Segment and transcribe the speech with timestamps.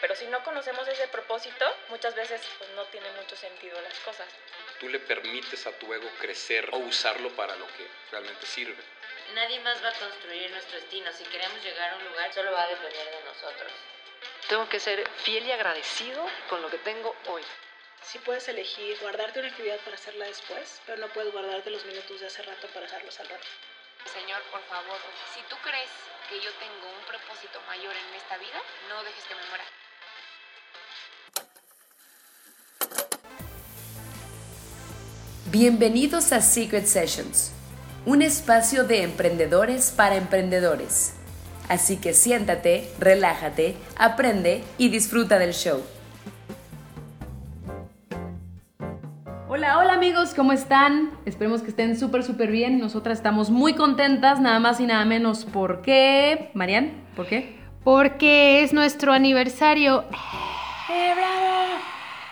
[0.00, 4.26] Pero si no conocemos ese propósito, muchas veces pues, no tiene mucho sentido las cosas.
[4.78, 8.82] Tú le permites a tu ego crecer o usarlo para lo que realmente sirve.
[9.34, 11.12] Nadie más va a construir nuestro destino.
[11.12, 13.72] Si queremos llegar a un lugar, solo va a depender de nosotros.
[14.48, 17.42] Tengo que ser fiel y agradecido con lo que tengo hoy.
[18.02, 22.20] Sí puedes elegir guardarte una actividad para hacerla después, pero no puedes guardarte los minutos
[22.20, 23.46] de hace rato para hacerlos al rato.
[24.12, 24.98] Señor, por favor,
[25.34, 25.90] si tú crees
[26.28, 29.64] que yo tengo un propósito mayor en esta vida, no dejes que me muera.
[35.52, 37.50] Bienvenidos a Secret Sessions,
[38.06, 41.16] un espacio de emprendedores para emprendedores.
[41.68, 45.82] Así que siéntate, relájate, aprende y disfruta del show.
[49.48, 51.10] Hola, hola amigos, ¿cómo están?
[51.26, 52.78] Esperemos que estén súper, súper bien.
[52.78, 55.44] Nosotras estamos muy contentas, nada más y nada menos.
[55.46, 56.52] ¿Por qué?
[56.54, 57.58] Marian, ¿por qué?
[57.82, 60.04] Porque es nuestro aniversario.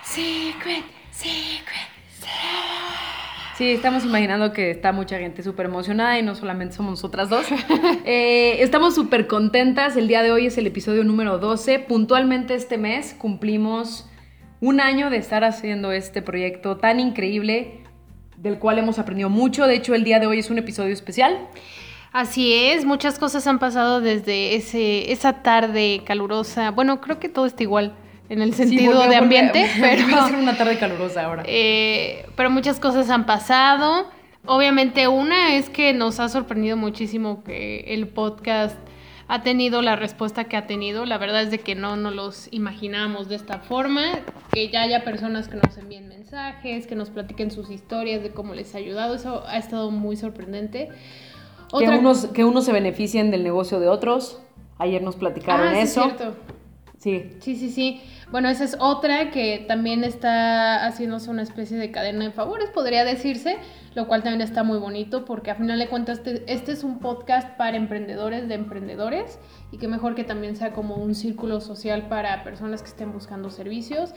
[0.05, 1.78] Secret, secret,
[3.59, 7.45] Sí, estamos imaginando que está mucha gente súper emocionada y no solamente somos nosotras dos.
[8.05, 9.97] Eh, estamos súper contentas.
[9.97, 11.79] El día de hoy es el episodio número 12.
[11.79, 14.09] Puntualmente este mes cumplimos
[14.61, 17.81] un año de estar haciendo este proyecto tan increíble
[18.37, 19.67] del cual hemos aprendido mucho.
[19.67, 21.49] De hecho, el día de hoy es un episodio especial.
[22.13, 26.71] Así es, muchas cosas han pasado desde ese, esa tarde calurosa.
[26.71, 27.93] Bueno, creo que todo está igual
[28.29, 31.43] en el sentido de ambiente, pero, a ser una tarde calurosa ahora.
[31.45, 34.07] eh, pero muchas cosas han pasado.
[34.45, 38.77] Obviamente una es que nos ha sorprendido muchísimo que el podcast
[39.27, 41.05] ha tenido la respuesta que ha tenido.
[41.05, 44.01] La verdad es de que no nos los imaginábamos de esta forma,
[44.51, 48.55] que ya haya personas que nos envíen mensajes, que nos platiquen sus historias de cómo
[48.55, 49.13] les ha ayudado.
[49.15, 50.89] Eso ha estado muy sorprendente.
[51.77, 54.39] que, unos, que unos se beneficien del negocio de otros.
[54.79, 56.03] Ayer nos platicaron Ah, sí, eso.
[56.05, 56.35] cierto.
[56.99, 57.31] Sí.
[57.39, 58.01] Sí, sí, sí.
[58.29, 63.05] Bueno, esa es otra que también está haciéndose una especie de cadena de favores, podría
[63.05, 63.55] decirse,
[63.95, 66.99] lo cual también está muy bonito porque a final de cuentas este, este es un
[66.99, 69.39] podcast para emprendedores de emprendedores
[69.71, 73.49] y que mejor que también sea como un círculo social para personas que estén buscando
[73.49, 74.13] servicios.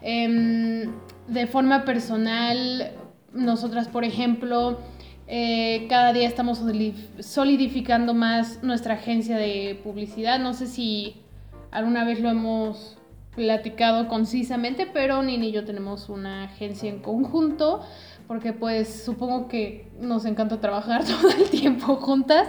[0.00, 0.88] Em,
[1.26, 2.92] de forma personal,
[3.32, 4.78] nosotras, por ejemplo,
[5.26, 10.38] eh, cada día estamos solidif- solidificando más nuestra agencia de publicidad.
[10.38, 11.22] No sé si
[11.70, 12.96] alguna vez lo hemos
[13.34, 17.80] platicado concisamente, pero Nini y yo tenemos una agencia en conjunto,
[18.26, 22.48] porque pues supongo que nos encanta trabajar todo el tiempo juntas.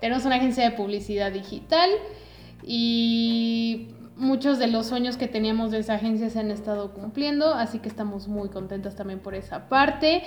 [0.00, 1.90] Tenemos una agencia de publicidad digital
[2.64, 7.78] y muchos de los sueños que teníamos de esa agencia se han estado cumpliendo, así
[7.78, 10.22] que estamos muy contentas también por esa parte.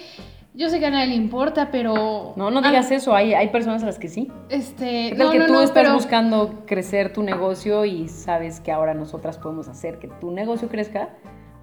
[0.55, 2.33] Yo sé que a nadie le importa, pero...
[2.35, 3.15] No, no digas eso.
[3.15, 4.31] Hay, hay personas a las que sí.
[4.49, 8.07] Este, ¿Qué tal no, que no, tú no, estás pero- buscando crecer tu negocio y
[8.07, 11.09] sabes que ahora nosotras podemos hacer que tu negocio crezca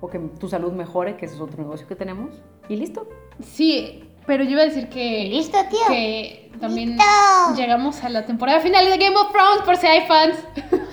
[0.01, 2.43] o que tu salud mejore, que ese es otro negocio que tenemos?
[2.69, 3.07] Y listo.
[3.41, 5.29] Sí, pero yo iba a decir que.
[5.31, 5.79] Listo, tío.
[5.89, 6.97] Que también
[7.57, 10.37] llegamos a la temporada final de Game of Thrones, por si hay fans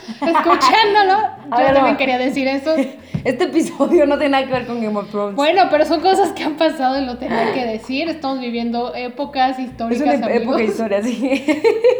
[0.21, 1.19] escuchándolo.
[1.51, 1.97] Yo ver, también no.
[1.97, 2.75] quería decir eso.
[3.23, 5.35] Este episodio no tiene nada que ver con Game of Thrones.
[5.35, 8.07] Bueno, pero son cosas que han pasado y lo tenía que decir.
[8.07, 10.01] Estamos viviendo épocas es históricas.
[10.17, 10.61] una ep- época amigos.
[10.61, 11.45] historia, sí.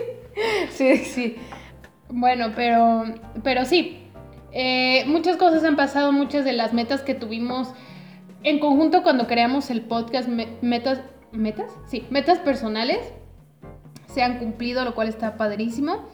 [0.69, 1.35] sí, sí.
[2.09, 3.03] Bueno, pero,
[3.44, 3.97] pero sí,
[4.53, 7.73] eh, muchas cosas han pasado, muchas de las metas que tuvimos
[8.44, 11.01] en conjunto cuando creamos el podcast, me- metas,
[11.34, 13.00] metas, sí, metas personales,
[14.13, 16.06] se han cumplido, lo cual está padrísimo.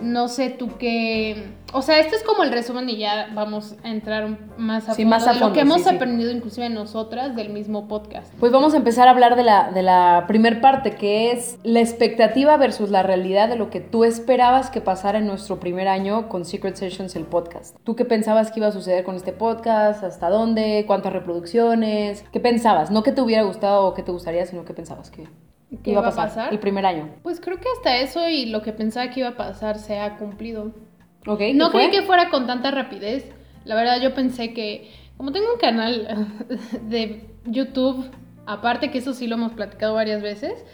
[0.00, 3.88] No sé tú qué, o sea, este es como el resumen y ya vamos a
[3.90, 7.34] entrar más a Sí, fondo más a de lo que hemos sí, aprendido inclusive nosotras
[7.36, 8.32] del mismo podcast.
[8.40, 11.80] Pues vamos a empezar a hablar de la, de la primer parte, que es la
[11.80, 16.28] expectativa versus la realidad de lo que tú esperabas que pasara en nuestro primer año
[16.28, 17.76] con Secret Sessions, el podcast.
[17.84, 20.04] ¿Tú qué pensabas que iba a suceder con este podcast?
[20.04, 20.84] ¿Hasta dónde?
[20.86, 22.24] ¿Cuántas reproducciones?
[22.32, 22.90] ¿Qué pensabas?
[22.90, 25.26] No que te hubiera gustado o que te gustaría, sino que pensabas que
[25.82, 26.52] ¿Qué iba a pasar, pasar?
[26.52, 27.08] el primer año.
[27.22, 30.16] Pues creo que hasta eso y lo que pensaba que iba a pasar se ha
[30.16, 30.72] cumplido.
[31.26, 31.38] ¿Ok?
[31.38, 33.30] ¿qué No creí que fuera con tanta rapidez.
[33.64, 36.26] La verdad yo pensé que, como tengo un canal
[36.88, 38.10] de YouTube,
[38.46, 40.64] aparte que eso sí lo hemos platicado varias veces,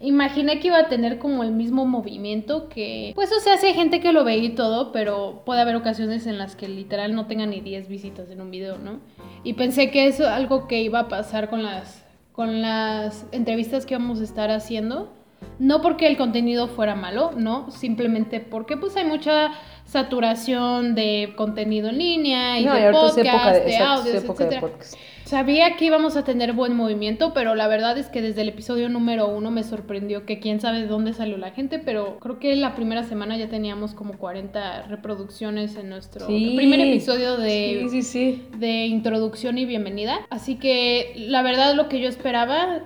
[0.00, 3.74] imaginé que iba a tener como el mismo movimiento que, pues o sea, sí hay
[3.74, 7.26] gente que lo ve y todo, pero puede haber ocasiones en las que literal no
[7.26, 9.00] tenga ni 10 visitas en un video, ¿no?
[9.42, 12.03] Y pensé que eso es algo que iba a pasar con las,
[12.34, 15.12] con las entrevistas que vamos a estar haciendo.
[15.58, 19.52] No porque el contenido fuera malo, no, simplemente porque pues hay mucha
[19.84, 24.94] saturación de contenido en línea y No, y de es podcast, de, audios, de podcast.
[25.24, 28.90] Sabía que íbamos a tener buen movimiento, pero la verdad es que desde el episodio
[28.90, 32.54] número uno me sorprendió que quién sabe de dónde salió la gente, pero creo que
[32.56, 36.52] la primera semana ya teníamos como 40 reproducciones en nuestro Sí.
[36.56, 38.48] primer episodio de, Sí, sí, sí.
[38.58, 40.18] de introducción y bienvenida.
[40.28, 42.80] Así que la verdad lo que yo esperaba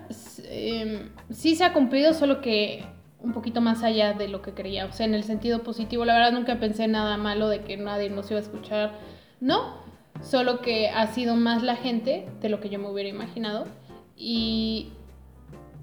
[0.49, 2.85] em, sí se ha cumplido, solo que
[3.21, 4.87] un poquito más allá de lo que creía.
[4.87, 8.11] O sea, en el sentido positivo, la verdad nunca pensé nada malo de que nadie
[8.11, 8.93] nos iba a escuchar.
[9.41, 9.88] No,
[10.23, 13.67] solo que ha sido más la gente de lo que yo me hubiera imaginado.
[14.17, 14.91] Y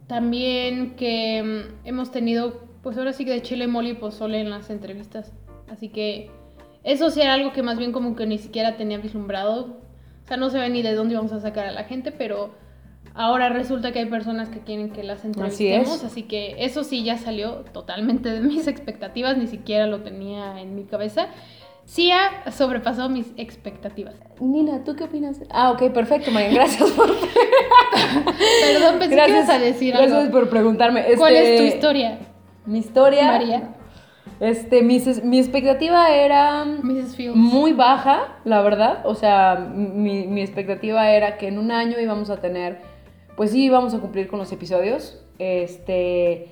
[0.07, 4.49] también que mm, hemos tenido, pues ahora sí que de chile, mole y pozole en
[4.49, 5.31] las entrevistas.
[5.69, 6.29] Así que
[6.83, 9.77] eso sí era algo que más bien como que ni siquiera tenía vislumbrado.
[10.23, 12.53] O sea, no se ve ni de dónde íbamos a sacar a la gente, pero
[13.15, 15.97] ahora resulta que hay personas que quieren que las entrevistemos.
[15.97, 16.03] es.
[16.03, 20.75] Así, que eso sí ya salió totalmente de mis expectativas, ni siquiera lo tenía en
[20.75, 21.29] mi cabeza.
[21.85, 24.15] Sí ha sobrepasado mis expectativas.
[24.39, 25.39] Nina, ¿tú qué opinas?
[25.51, 27.07] Ah, ok, perfecto, Marian, gracias por...
[27.15, 30.31] Perdón, pensé que ibas a decir gracias algo.
[30.31, 31.05] por preguntarme.
[31.17, 32.19] ¿Cuál Este, es tu historia,
[32.65, 33.27] Mi historia...
[33.31, 33.75] María?
[34.39, 36.65] Este, mi, mi expectativa era
[37.35, 39.01] muy baja, la verdad.
[39.05, 42.81] O sea, mi, mi expectativa era que en un año íbamos a tener,
[43.37, 45.23] pues sí, íbamos a cumplir con los episodios.
[45.39, 46.49] Este,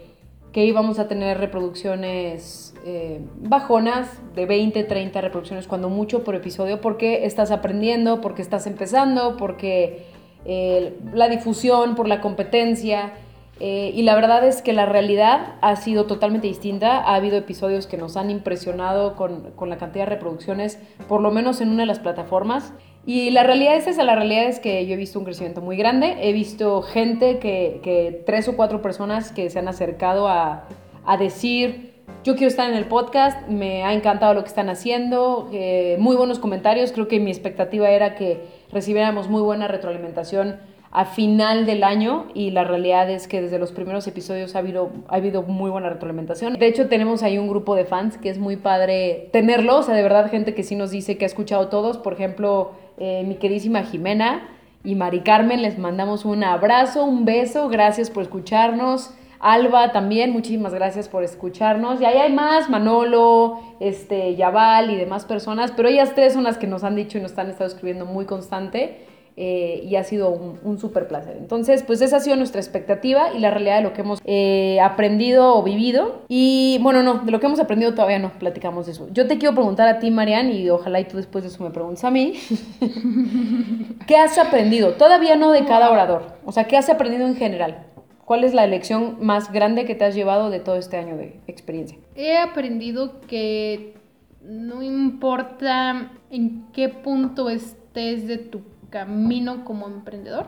[0.54, 6.80] que íbamos a tener reproducciones eh, bajonas, de 20, 30 reproducciones, cuando mucho por episodio,
[6.80, 10.06] porque estás aprendiendo, porque estás empezando, porque
[10.46, 13.14] eh, la difusión, por la competencia.
[13.60, 17.00] Eh, y la verdad es que la realidad ha sido totalmente distinta.
[17.00, 21.32] Ha habido episodios que nos han impresionado con, con la cantidad de reproducciones, por lo
[21.32, 22.74] menos en una de las plataformas.
[23.06, 25.76] Y la realidad es esa, la realidad es que yo he visto un crecimiento muy
[25.76, 26.16] grande.
[26.22, 30.68] He visto gente que, que tres o cuatro personas que se han acercado a,
[31.06, 35.50] a decir, yo quiero estar en el podcast, me ha encantado lo que están haciendo,
[35.52, 36.94] eh, muy buenos comentarios.
[36.94, 40.60] Creo que mi expectativa era que recibiéramos muy buena retroalimentación
[40.92, 44.92] a final del año y la realidad es que desde los primeros episodios ha habido,
[45.08, 46.54] ha habido muy buena retroalimentación.
[46.54, 49.96] De hecho, tenemos ahí un grupo de fans que es muy padre tenerlo, o sea,
[49.96, 53.36] de verdad gente que sí nos dice que ha escuchado todos, por ejemplo, eh, mi
[53.36, 54.50] queridísima Jimena
[54.84, 59.14] y Mari Carmen, les mandamos un abrazo, un beso, gracias por escucharnos.
[59.40, 62.00] Alba también, muchísimas gracias por escucharnos.
[62.00, 66.58] Y ahí hay más, Manolo, este, Yabal y demás personas, pero ellas tres son las
[66.58, 70.30] que nos han dicho y nos han estado escribiendo muy constante eh, y ha sido
[70.30, 71.36] un, un súper placer.
[71.38, 74.80] Entonces, pues esa ha sido nuestra expectativa y la realidad de lo que hemos eh,
[74.82, 76.22] aprendido o vivido.
[76.28, 79.08] Y bueno, no, de lo que hemos aprendido todavía no platicamos de eso.
[79.12, 81.72] Yo te quiero preguntar a ti, Marian, y ojalá y tú después de eso me
[81.72, 82.34] preguntes a mí.
[84.08, 84.94] ¿Qué has aprendido?
[84.94, 86.38] Todavía no de cada orador.
[86.46, 87.88] O sea, ¿qué has aprendido en general?
[88.26, 91.40] ¿Cuál es la lección más grande que te has llevado de todo este año de
[91.48, 91.98] experiencia?
[92.16, 93.96] He aprendido que
[94.42, 98.62] no importa en qué punto estés de tu
[98.94, 100.46] camino como emprendedor,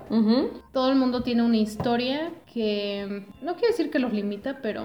[0.72, 4.84] todo el mundo tiene una historia que no quiero decir que los limita, pero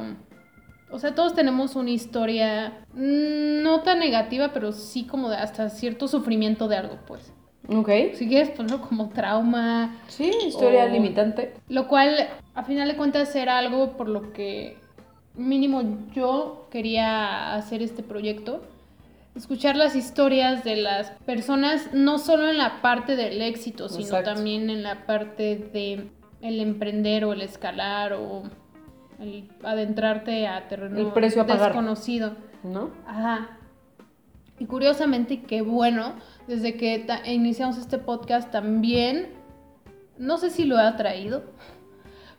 [0.91, 5.69] o sea, todos tenemos una historia mm, no tan negativa, pero sí como de hasta
[5.69, 7.33] cierto sufrimiento de algo, pues.
[7.69, 7.91] Ok.
[8.15, 11.53] Si quieres ponerlo como trauma, Sí, historia O- limitante.
[11.69, 12.17] Lo cual,
[12.55, 14.79] a final de cuentas, era algo por lo que
[15.37, 15.83] mínimo
[16.15, 18.62] yo quería hacer este proyecto.
[19.35, 24.35] Escuchar las historias de las personas, no solo en la parte del éxito, sino Exacto.
[24.35, 26.11] también en la parte de
[26.43, 28.43] el emprender o el escalar o
[29.21, 31.69] el adentrarte a terreno El precio a pagar.
[31.73, 32.37] desconocido.
[32.62, 32.91] ¿No?
[33.06, 33.56] Ajá.
[34.59, 36.14] Y curiosamente, qué bueno,
[36.47, 39.28] desde que iniciamos este podcast también,
[40.19, 41.45] no sé si lo he atraído,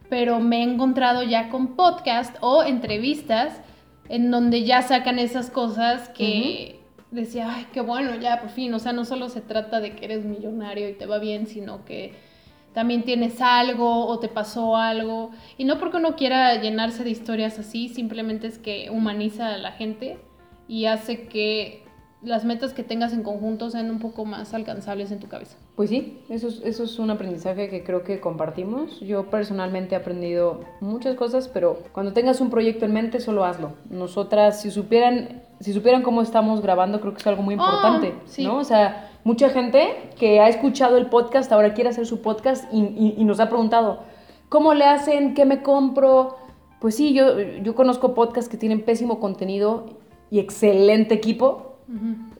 [0.09, 3.61] pero me he encontrado ya con podcast o entrevistas
[4.09, 6.80] en donde ya sacan esas cosas que
[7.11, 10.05] decía, ay, qué bueno, ya por fin, o sea, no solo se trata de que
[10.05, 12.13] eres millonario y te va bien, sino que
[12.73, 15.31] también tienes algo o te pasó algo.
[15.57, 19.73] Y no porque uno quiera llenarse de historias así, simplemente es que humaniza a la
[19.73, 20.19] gente
[20.67, 21.83] y hace que
[22.23, 25.57] las metas que tengas en conjunto sean un poco más alcanzables en tu cabeza.
[25.75, 28.99] Pues sí, eso es, eso es un aprendizaje que creo que compartimos.
[28.99, 33.71] Yo personalmente he aprendido muchas cosas, pero cuando tengas un proyecto en mente, solo hazlo.
[33.89, 38.13] Nosotras, si supieran, si supieran cómo estamos grabando, creo que es algo muy Oh, importante,
[38.25, 38.43] sí.
[38.43, 38.57] ¿no?
[38.57, 42.81] O sea, mucha gente que ha escuchado el podcast ahora quiere hacer su podcast y,
[42.81, 43.99] y- y nos ha preguntado,
[44.49, 45.33] ¿cómo le hacen?
[45.33, 46.37] ¿Qué me compro?
[46.79, 49.85] Pues sí, yo, yo conozco podcasts que tienen pésimo contenido
[50.31, 51.70] y excelente equipo,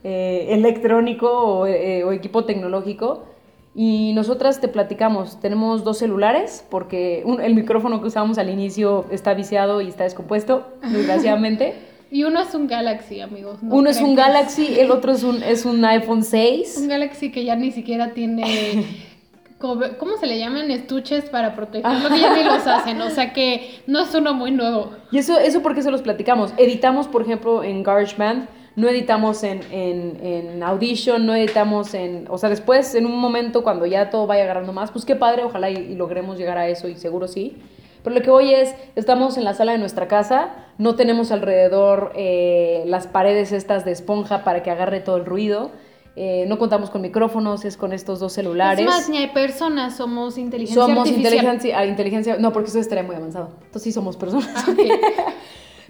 [0.03, 3.25] eh, electrónico o, eh, o equipo tecnológico.
[3.74, 9.05] Y nosotras te platicamos, tenemos dos celulares porque un- el micrófono que usábamos al inicio
[9.12, 11.75] está viciado y está descompuesto, desgraciadamente.
[12.12, 13.63] Y uno es un Galaxy, amigos.
[13.63, 16.86] no Uno es un Galaxy, el otro es un, es un iPhone Un 6.
[16.89, 18.84] Galaxy que ya ni siquiera tiene
[19.58, 20.72] ¿cómo se le llaman?
[20.72, 23.00] Estuches para proteger lo que ya ni los hacen.
[23.01, 24.91] O sea que no es uno muy nuevo.
[25.12, 26.53] Y eso, eso porque se los platicamos.
[26.58, 32.25] Editamos, por ejemplo, en GarageBand, no editamos en, en, en Audition, no editamos en...
[32.29, 35.43] O sea, después, en un momento cuando ya todo vaya agarrando más, pues qué padre,
[35.43, 37.57] ojalá y, y logremos llegar a eso y seguro sí.
[38.03, 42.11] Pero lo que hoy es, estamos en la sala de nuestra casa, no tenemos alrededor
[42.15, 45.71] eh, las paredes estas de esponja para que agarre todo el ruido,
[46.15, 48.79] eh, no contamos con micrófonos, es con estos dos celulares.
[48.79, 51.33] Es más, ni hay personas, somos inteligencia somos artificial.
[51.33, 53.49] inteligencia, ah, inteligencia, no, porque eso estaría muy avanzado.
[53.61, 54.49] Entonces sí somos personas.
[54.55, 54.73] Ah.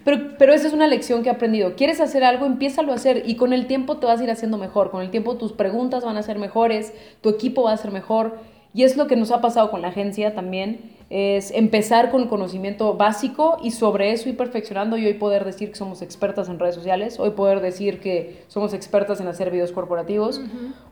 [0.04, 1.74] Pero, pero esa es una lección que he aprendido.
[1.76, 2.46] ¿Quieres hacer algo?
[2.46, 4.90] Empiézalo a hacer y con el tiempo te vas a ir haciendo mejor.
[4.90, 8.38] Con el tiempo tus preguntas van a ser mejores, tu equipo va a ser mejor.
[8.74, 12.94] Y es lo que nos ha pasado con la agencia también, es empezar con conocimiento
[12.94, 16.74] básico y sobre eso ir perfeccionando y hoy poder decir que somos expertas en redes
[16.74, 20.40] sociales, hoy poder decir que somos expertas en hacer videos corporativos,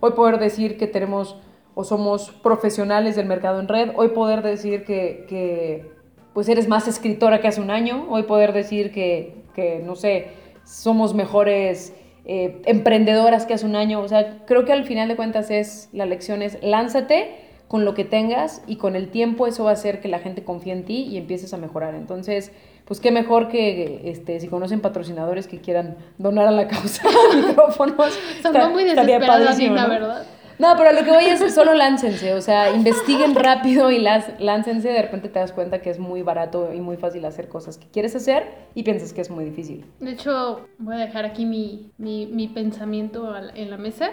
[0.01, 1.37] hoy poder decir que tenemos
[1.75, 5.91] o somos profesionales del mercado en red, hoy poder decir que, que
[6.35, 10.29] pues eres más escritora que hace un año, hoy poder decir que, que no sé,
[10.65, 11.93] somos mejores
[12.25, 15.89] eh, emprendedoras que hace un año, o sea, creo que al final de cuentas es,
[15.93, 17.31] la lección es lánzate
[17.67, 20.43] con lo que tengas y con el tiempo eso va a hacer que la gente
[20.43, 21.95] confíe en ti y empieces a mejorar.
[21.95, 22.51] Entonces,
[22.85, 27.05] pues qué mejor que este, si conocen patrocinadores que quieran donar a la causa
[27.47, 28.19] micrófonos.
[28.37, 28.85] Está- muy
[29.29, 29.89] padrísimo, Nina, ¿no?
[29.89, 30.27] ¿verdad?
[30.61, 34.89] No, pero lo que voy es solo láncense, o sea, investiguen rápido y las, láncense,
[34.91, 37.87] de repente te das cuenta que es muy barato y muy fácil hacer cosas que
[37.89, 39.87] quieres hacer y piensas que es muy difícil.
[40.01, 44.11] De hecho, voy a dejar aquí mi, mi, mi pensamiento en la mesa.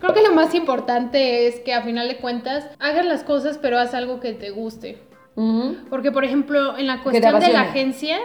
[0.00, 3.78] Creo que lo más importante es que a final de cuentas hagas las cosas pero
[3.78, 4.98] haz algo que te guste.
[5.88, 8.18] Porque, por ejemplo, en la cuestión de la agencia,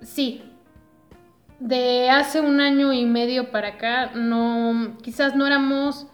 [0.00, 0.42] sí.
[1.58, 6.06] De hace un año y medio para acá, no, quizás no éramos,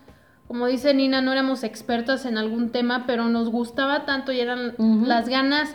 [0.46, 4.74] como dice Nina, no éramos expertas en algún tema, pero nos gustaba tanto y eran
[4.78, 5.74] las ganas,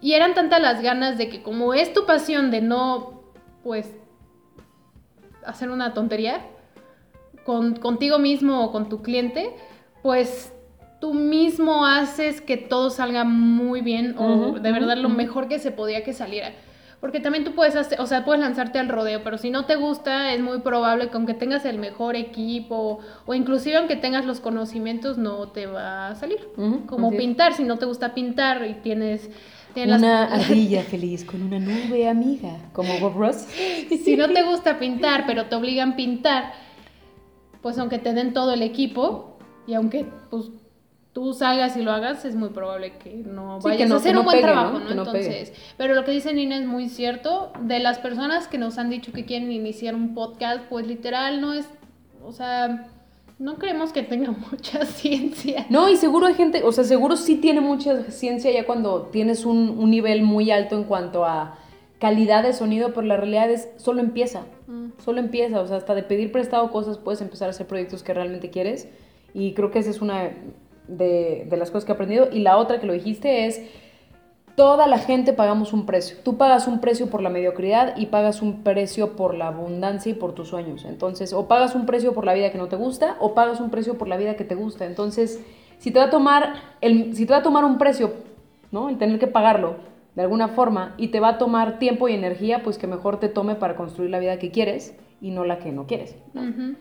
[0.00, 3.22] y eran tantas las ganas de que como es tu pasión de no,
[3.62, 3.94] pues,
[5.44, 6.46] hacer una tontería
[7.44, 9.54] con, contigo mismo o con tu cliente,
[10.02, 10.52] pues
[11.00, 15.70] tú mismo haces que todo salga muy bien o de verdad lo mejor que se
[15.70, 16.52] podía que saliera.
[17.00, 19.76] Porque también tú puedes hacer, o sea, puedes lanzarte al rodeo, pero si no te
[19.76, 24.40] gusta, es muy probable que aunque tengas el mejor equipo o inclusive aunque tengas los
[24.40, 26.38] conocimientos, no te va a salir.
[26.86, 29.28] Como pintar, si no te gusta pintar y tienes...
[29.74, 33.46] tienes Una las- ardilla feliz con una nube amiga, como Bob Ross.
[34.04, 36.52] si no te gusta pintar, pero te obligan a pintar,
[37.60, 39.36] pues aunque te den todo el equipo
[39.66, 40.46] y aunque pues
[41.16, 43.98] tú salgas y lo hagas, es muy probable que no Sí, vayas que no- a
[43.98, 44.90] hacer no un buen pegue, trabajo, ¿no?
[44.90, 47.52] Entonces, pero lo que dice Nina es muy cierto.
[47.62, 51.54] De las personas que nos han dicho que quieren iniciar un podcast, pues literal no
[51.54, 51.66] es,
[52.22, 52.88] o sea,
[53.38, 55.64] no creemos que tenga mucha ciencia.
[55.70, 59.46] No, y seguro hay gente, o sea, seguro sí tiene mucha ciencia ya cuando tienes
[59.46, 61.56] un, un nivel muy alto en cuanto a
[61.98, 64.88] calidad de sonido, pero la realidad es, solo empieza, Mm.
[65.02, 68.12] solo empieza, o sea, hasta de pedir prestado cosas puedes empezar a hacer proyectos que
[68.12, 68.86] realmente quieres,
[69.32, 70.30] y creo que esa es una
[70.88, 73.62] de, las cosas que he aprendido, y la otra que lo dijiste es,
[74.54, 78.40] toda la gente pagamos un precio, tú pagas un precio por la mediocridad y pagas
[78.40, 82.24] un precio por la abundancia y por tus sueños, entonces, o pagas un precio por
[82.24, 84.54] la vida que no te gusta, o pagas un precio por la vida que te
[84.54, 85.40] gusta, entonces,
[85.78, 88.12] si te va a tomar, el, si te va a tomar un precio,
[88.70, 88.88] ¿no?
[88.88, 89.76] El tener que pagarlo
[90.14, 93.28] de alguna forma y te va a tomar tiempo y energía, pues que mejor te
[93.28, 96.16] tome para construir la vida que quieres y no la que no quieres.
[96.34, 96.76] Ujú.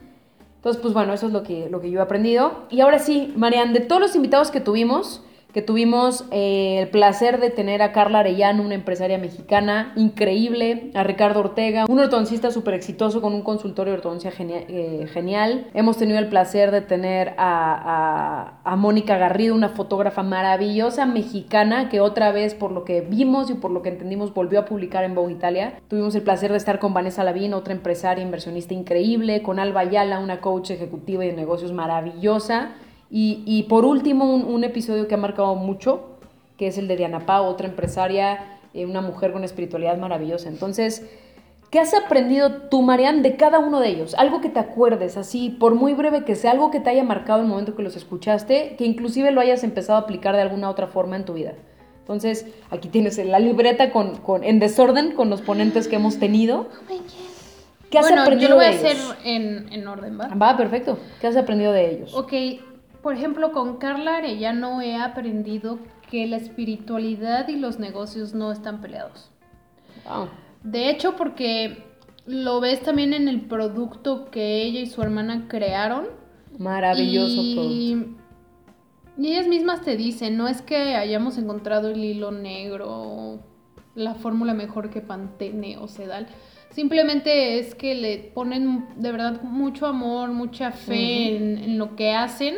[0.65, 2.65] Entonces, pues bueno, eso es lo que, lo que yo he aprendido.
[2.71, 5.21] Y ahora sí, Marian, de todos los invitados que tuvimos,
[5.55, 11.03] que tuvimos eh, el placer de tener a Carla Arellano, una empresaria mexicana increíble, a
[11.03, 15.67] Ricardo Ortega, un ortodoncista súper exitoso con un consultorio de ortodoncia eh, genial.
[15.73, 21.87] Hemos tenido el placer de tener a, a- a Mónica Garrido, una fotógrafa maravillosa mexicana
[21.87, 25.05] que otra vez, por lo que vimos y por lo que entendimos, volvió a publicar
[25.05, 25.75] en Vogue Italia.
[25.87, 30.19] Tuvimos el placer de estar con Vanessa Lavín, otra empresaria inversionista increíble, con Alba Ayala,
[30.19, 32.71] una coach ejecutiva y de negocios maravillosa.
[33.09, 36.17] Y, y por último, un, un episodio que ha marcado mucho,
[36.57, 40.49] que es el de Diana Pau, otra empresaria, eh, una mujer con espiritualidad maravillosa.
[40.49, 41.05] Entonces,
[41.69, 44.15] ¿qué has aprendido tú, Marian, de cada uno de ellos?
[44.15, 47.41] Algo que te acuerdes, así, por muy breve que sea, algo que te haya marcado
[47.41, 50.87] el momento que los escuchaste, que inclusive lo hayas empezado a aplicar de alguna otra
[50.87, 51.53] forma en tu vida.
[51.99, 56.67] Entonces, aquí tienes la libreta con, con- en desorden con los ponentes que hemos tenido.
[57.89, 60.27] ¿Qué has bueno, aprendido yo lo voy a hacer en, en orden, ¿va?
[60.27, 60.99] Va, perfecto.
[61.19, 62.13] ¿Qué has aprendido de ellos?
[62.13, 62.33] Ok,
[63.05, 65.77] por ejemplo, con Carla Arellano he aprendido
[66.09, 69.29] que la espiritualidad y los negocios no están peleados.
[70.09, 70.29] Wow.
[70.63, 71.83] De hecho, porque
[72.25, 76.07] lo ves también en el producto que ella y su hermana crearon.
[76.57, 78.15] Maravilloso y
[79.19, 83.39] Y ellas mismas te dicen, no es que hayamos encontrado el hilo negro,
[83.93, 86.25] la fórmula mejor que Pantene o Sedal.
[86.71, 92.11] Simplemente es que le ponen de verdad mucho amor, mucha fe en, en lo que
[92.11, 92.55] hacen.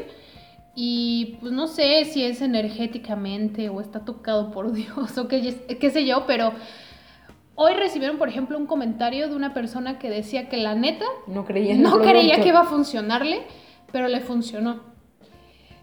[0.79, 5.89] Y pues no sé si es energéticamente o está tocado por Dios o qué, qué
[5.89, 6.53] sé yo, pero
[7.55, 11.45] hoy recibieron, por ejemplo, un comentario de una persona que decía que la neta No
[11.45, 13.41] creía no creía que iba a funcionarle,
[13.91, 14.81] pero le funcionó.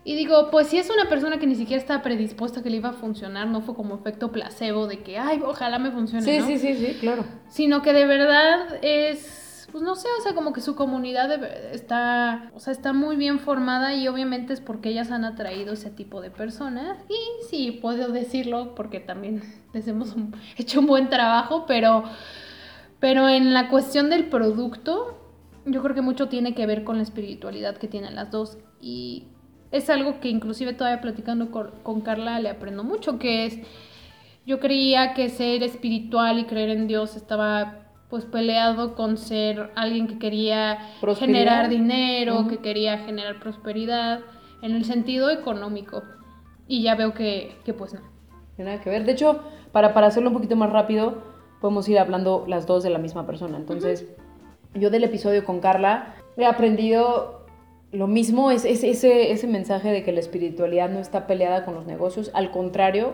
[0.05, 2.91] Y digo, pues si es una persona que ni siquiera estaba predispuesta que le iba
[2.91, 6.47] a funcionar, no fue como efecto placebo de que, ay, ojalá me funcione, Sí, ¿no?
[6.47, 7.25] sí, sí, sí, claro.
[7.49, 9.44] Sino que de verdad es,
[9.75, 11.33] pues no sé, o sea, como que su comunidad
[11.73, 15.91] está, o sea, está muy bien formada y obviamente es porque ellas han atraído ese
[15.91, 16.97] tipo de personas.
[17.09, 19.43] Y sí, puedo decirlo porque también
[19.75, 20.15] les hemos
[20.57, 22.05] hecho un buen trabajo, pero,
[23.01, 25.19] pero en la cuestión del producto,
[25.67, 28.59] yo creo que mucho tiene que ver con la espiritualidad que tienen las dos.
[28.81, 29.25] Y
[29.73, 33.59] es algo que inclusive todavía platicando con, con Carla le aprendo mucho, que es,
[34.47, 40.07] yo creía que ser espiritual y creer en Dios estaba pues peleado con ser alguien
[40.07, 40.79] que quería
[41.19, 44.21] generar dinero, que quería generar prosperidad
[44.63, 46.03] en el sentido económico.
[46.69, 48.01] Y ya veo que, que pues no.
[48.57, 49.05] Tiene nada que ver.
[49.05, 49.41] De hecho,
[49.73, 51.23] para, para hacerlo un poquito más rápido,
[51.61, 53.57] podemos ir hablando las dos de la misma persona.
[53.57, 54.07] Entonces,
[54.75, 57.45] yo del episodio con Carla he aprendido
[57.93, 61.75] lo mismo, es, es- ese, ese mensaje de que la espiritualidad no está peleada con
[61.75, 62.31] los negocios.
[62.35, 63.13] Al contrario,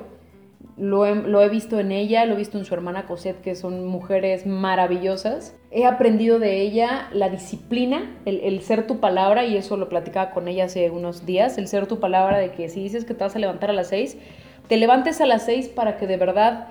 [0.77, 4.47] lo he, visto en ella, lo he visto en su hermana Cosette, que son mujeres
[4.47, 5.55] maravillosas.
[5.71, 10.31] He aprendido de ella la disciplina, el, el ser tu palabra, y eso lo platicaba
[10.31, 13.25] con ella hace unos días, el ser tu palabra de que si dices que te
[13.25, 14.17] vas a levantar a las 6,
[14.69, 16.69] te levantes a las 6 para que de verdad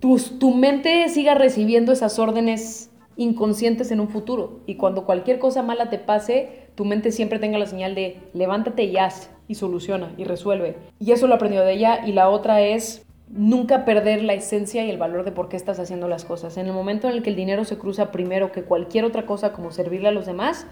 [0.00, 4.60] tu, tu mente siga recibiendo esas órdenes inconscientes en un futuro.
[4.66, 8.84] Y cuando cualquier cosa mala te pase, tu mente siempre tenga la señal de levántate
[8.84, 10.76] y haz, y soluciona, y resuelve.
[11.00, 12.06] Y eso lo he aprendido de ella.
[12.06, 15.80] Y la otra es nunca perder la esencia y el valor de por qué estás
[15.80, 16.56] haciendo las cosas.
[16.58, 19.52] En el momento en el que el dinero se cruza primero que cualquier otra cosa
[19.52, 20.66] como servirle a los demás,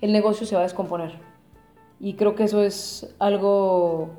[0.00, 1.12] el negocio se va a descomponer.
[1.98, 4.10] Y creo que eso es algo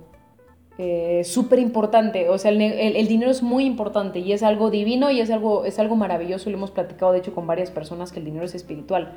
[0.79, 2.29] eh, súper importante.
[2.29, 5.19] O sea, el, ne- el- el dinero es muy importante y es algo divino y
[5.21, 6.49] es algo, es algo maravilloso.
[6.49, 9.13] Lo hemos platicado, de hecho, con varias personas que el dinero es espiritual.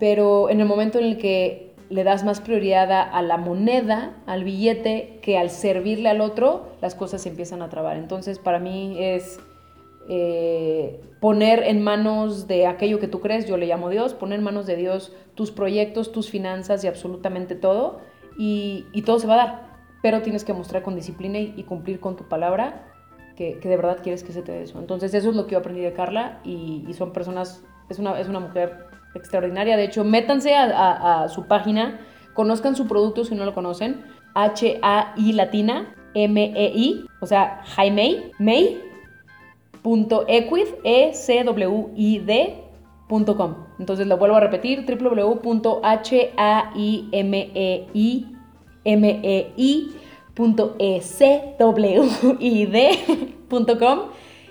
[0.00, 4.44] Pero en el momento en el que le das más prioridad a, la moneda, al
[4.44, 7.96] billete, que al servirle al otro, las cosas se empiezan a trabar.
[7.96, 9.40] Entonces, para mí es
[10.08, 14.44] eh, poner en manos de aquello que tú crees, yo le llamo Dios, poner en
[14.44, 17.98] manos de Dios tus proyectos, tus finanzas y absolutamente todo,
[18.38, 19.70] y, todo se va a dar.
[20.00, 22.86] Pero tienes que mostrar con disciplina y, cumplir con tu palabra
[23.36, 24.78] que, que de verdad quieres que se te dé eso.
[24.78, 28.18] Entonces, eso es lo que yo aprendí de Carla, y, y son personas, es una,
[28.20, 29.76] es una mujer extraordinaria.
[29.76, 32.00] De hecho, métanse a, su página,
[32.34, 38.80] conozcan su producto si no lo conocen, H-A-I latina, M-E-I, o sea, Jaime, May,
[39.82, 42.54] punto equid, e c w i d
[43.36, 43.54] com.
[43.78, 45.50] Entonces lo vuelvo a repetir, www.haimei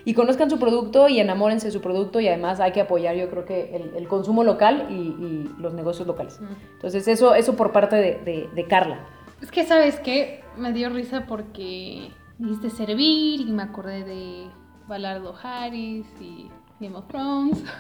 [0.10, 3.30] y conozcan su producto y enamórense de su producto y además hay que apoyar yo
[3.30, 6.40] creo que el, el consumo local y, y los negocios locales.
[6.76, 9.00] Entonces eso, eso por parte de, de- de Carla.
[9.42, 10.44] Es que, ¿sabes qué?
[10.58, 14.48] Me dio risa porque dijiste servir y me acordé de
[14.88, 17.64] Balardo Harris y Game of Thrones.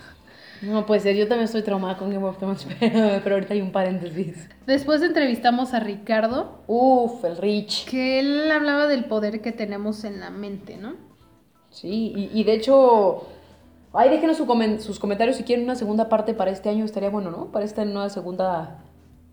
[0.61, 3.61] No puede ser, yo también estoy traumada con Game of Thrones, pero, pero ahorita hay
[3.61, 4.49] un paréntesis.
[4.67, 7.85] Después entrevistamos a Ricardo, Uf, el Rich.
[7.89, 10.95] que él hablaba del poder que tenemos en la mente, ¿no?
[11.79, 13.23] Sí, y, y de hecho,
[13.93, 17.09] ay, déjenos su comen- sus comentarios si quieren una segunda parte para este año, estaría
[17.09, 17.45] bueno, ¿no?
[17.51, 18.83] Para esta nueva segunda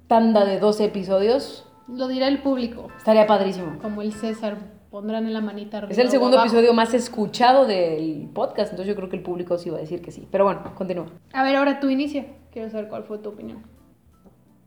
[0.06, 3.78] tanda de 12 episodios, Lo dirá el público, estaría padrísimo.
[3.82, 4.56] como el César,
[4.90, 5.92] pondrán en la manita arriba.
[5.92, 6.48] Es el segundo abajo.
[6.52, 10.00] episodio más escuchado del podcast, entonces yo creo que el público sí va a decir
[10.00, 10.26] que sí.
[10.30, 11.06] Pero bueno, continúa.
[11.32, 12.26] A ver, ahora tú inicia.
[12.52, 13.62] Quiero saber cuál fue tu opinión.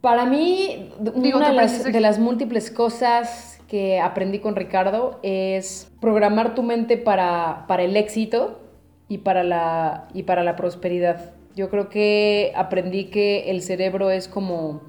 [0.02, 6.56] Para mí, Digo, una las, de las múltiples cosas que aprendí con Ricardo es programar
[6.56, 8.60] tu mente para, para el éxito
[9.08, 11.34] y para, la, y para la prosperidad.
[11.56, 14.82] Yo creo que aprendí que el cerebro es como...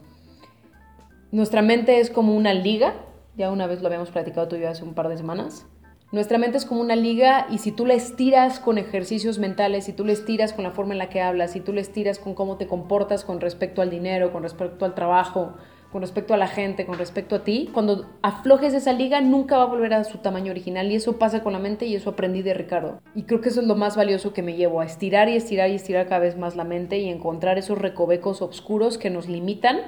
[1.30, 2.94] Nuestra mente es como una liga,
[3.36, 5.66] ya una vez lo habíamos platicado tú y yo hace un par de semanas.
[6.10, 9.92] Nuestra mente es como una liga y si tú la estiras con ejercicios mentales, si
[9.92, 12.34] tú la estiras con la forma en la que hablas, si tú la estiras con
[12.34, 15.54] cómo te comportas con respecto al dinero, con respecto al trabajo,
[15.92, 19.64] con respecto a la gente, con respecto a ti, cuando aflojes esa liga nunca va
[19.64, 22.42] a volver a su tamaño original y eso pasa con la mente y eso aprendí
[22.42, 23.00] de Ricardo.
[23.14, 25.68] Y creo que eso es lo más valioso que me llevo, a estirar y estirar
[25.70, 29.78] y estirar cada vez más la mente y encontrar esos recovecos oscuros que nos limitan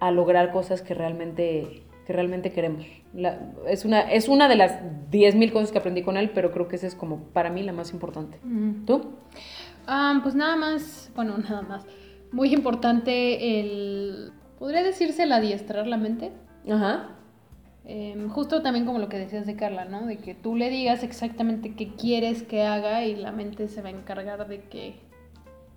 [0.00, 2.86] a lograr cosas que realmente que realmente queremos.
[3.12, 6.66] La- es, una, es una de las 10.000 cosas que aprendí con él, pero creo
[6.66, 8.38] que esa es como para mí la más importante.
[8.44, 8.86] Mm.
[8.86, 9.10] ¿Tú?
[9.86, 11.84] Ah, pues nada más, bueno, nada más.
[12.32, 16.32] Muy importante el, podría decirse el adiestrar la mente.
[16.70, 17.10] Ajá.
[17.84, 20.04] Em, justo también como lo que decías de Carla, ¿no?
[20.06, 23.88] De que tú le digas exactamente qué quieres que haga y la mente se va
[23.88, 24.96] a encargar de que,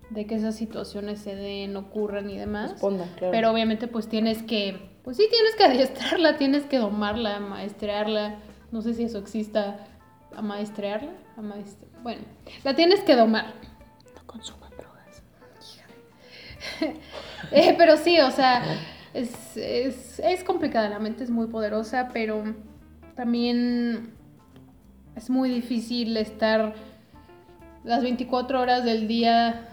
[0.09, 2.71] de que esas situaciones se den, ocurran y demás.
[2.73, 3.31] Responda, claro.
[3.31, 8.35] Pero obviamente pues tienes que, pues sí, tienes que adiestrarla, tienes que domarla, maestrearla.
[8.73, 9.77] No sé si eso exista,
[10.35, 12.23] amaestrearla, amaestre- Bueno,
[12.65, 13.53] la tienes que domar.
[17.51, 18.63] Eh, pero sí, o sea,
[19.13, 22.43] es, es, es complicada, la mente es muy poderosa, pero
[23.15, 24.13] también
[25.15, 26.73] es muy difícil estar
[27.83, 29.67] las 24 horas del día,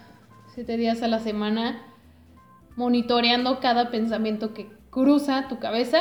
[0.54, 1.80] 7 días a la semana,
[2.74, 6.00] monitoreando cada pensamiento que cruza tu cabeza,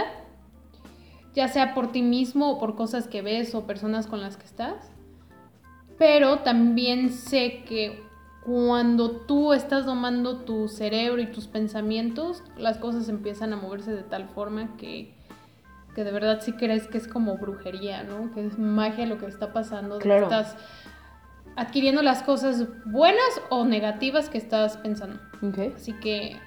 [1.35, 4.45] ya sea por ti mismo o por cosas que ves o personas con las que
[4.45, 4.91] estás.
[5.99, 8.06] Pero también sé que
[8.47, 14.03] cuando tú estás domando tu cerebro y tus pensamientos, las cosas empiezan a moverse de
[14.03, 15.13] tal forma que,
[15.93, 18.31] que de verdad sí crees que es como brujería, ¿no?
[18.33, 19.95] Que es magia lo que está pasando.
[19.95, 20.23] de que Claro.
[20.23, 20.55] estás
[21.57, 25.19] adquiriendo las cosas buenas o negativas que estás pensando.
[25.41, 25.73] Ok.
[25.75, 26.37] Así que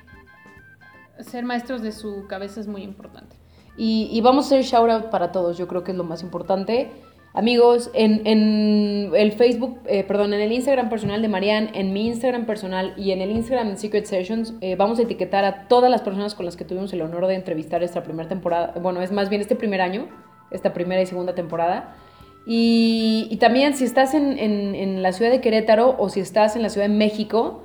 [1.18, 3.36] ser maestros de su cabeza es muy importante.
[3.76, 6.22] Y, y vamos a hacer shout out para todos, yo creo que es lo más
[6.22, 6.90] importante.
[7.32, 12.08] Amigos, en, en el Facebook, eh, perdón, en el Instagram personal de Marianne, en mi
[12.08, 15.90] Instagram personal y en el Instagram de Secret Sessions, eh, vamos a etiquetar a todas
[15.92, 19.12] las personas con las que tuvimos el honor de entrevistar esta primera temporada, bueno, es
[19.12, 20.08] más bien este primer año,
[20.50, 21.94] esta primera y segunda temporada.
[22.46, 26.56] Y, y también si estás en, en- en la ciudad de Querétaro o si estás
[26.56, 27.64] en la ciudad de México,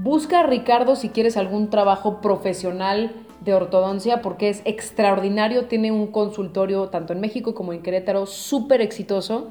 [0.00, 6.08] Busca a Ricardo si quieres algún trabajo profesional de ortodoncia porque es extraordinario, tiene un
[6.08, 9.50] consultorio tanto en México como en Querétaro súper exitoso.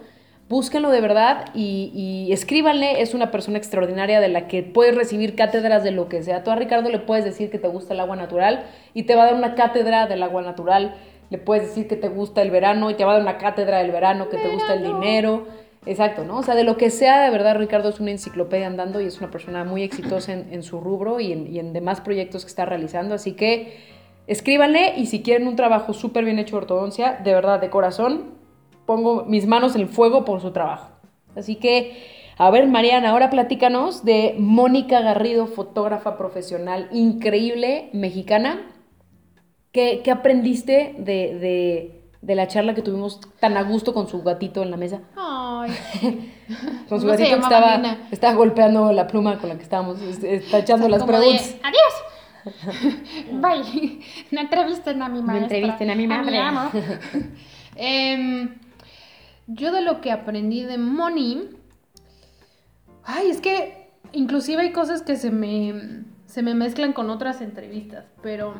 [0.49, 5.35] Búsquenlo de verdad y, y escríbanle, es una persona extraordinaria de la que puedes recibir
[5.35, 6.43] cátedras de lo que sea.
[6.43, 9.23] Tú a Ricardo le puedes decir que te gusta el agua natural y te va
[9.23, 10.95] a dar una cátedra del agua natural.
[11.29, 13.79] Le puedes decir que te gusta el verano y te va a dar una cátedra
[13.79, 15.47] del verano, que te gusta el dinero.
[15.87, 16.39] Exacto, ¿no?
[16.39, 19.19] O sea, de lo que sea, de verdad, Ricardo es una enciclopedia andando y es
[19.19, 23.15] una persona muy exitosa en, su rubro y en, demás proyectos que está realizando.
[23.15, 23.73] Así que
[24.27, 28.33] escríbanle y si quieren un trabajo súper bien hecho de ortodoncia, de verdad, de corazón,
[28.85, 30.89] pongo mis manos en el fuego por su trabajo.
[31.37, 31.97] Así que,
[32.37, 38.73] a ver, Mariana, ahora platícanos de Mónica Garrido, fotógrafa profesional increíble, mexicana.
[39.71, 41.96] ¿Qué, aprendiste de-
[42.27, 44.99] de la charla que tuvimos tan a gusto con su gatito en la mesa?
[45.15, 45.71] Ay,
[46.89, 49.97] Con su ¿Cómo se gatito que estaba, estaba golpeando la pluma con la que estábamos
[50.51, 51.55] tachando las como de, preguntas.
[51.63, 52.93] Adiós.
[53.31, 53.99] Bye.
[54.31, 55.57] No entrevisten a mi maestra.
[55.57, 56.37] entrevisten a mi madre.
[56.37, 56.69] amo.
[57.77, 58.55] Em,
[59.47, 61.47] yo de lo que aprendí de Moni.
[63.05, 68.03] Ay, es que inclusive hay cosas que se me, se me mezclan con otras entrevistas,
[68.21, 68.53] pero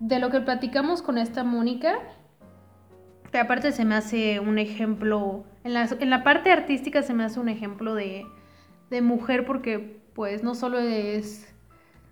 [0.00, 2.00] de lo que platicamos con esta Mónica,
[3.32, 7.24] que aparte se me hace un ejemplo, en la, en la parte artística se me
[7.24, 8.26] hace un ejemplo de,
[8.90, 11.52] de mujer porque pues no solo es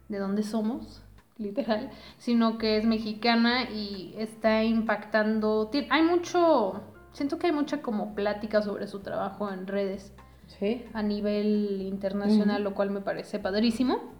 [0.08, 1.02] de dónde somos,
[1.36, 8.14] literal, sino que es mexicana y está impactando, hay mucho, siento que hay mucha como
[8.14, 10.14] plática sobre su trabajo en redes
[10.58, 10.84] Sí.
[10.94, 14.12] a nivel internacional, lo cual me parece padrísimo.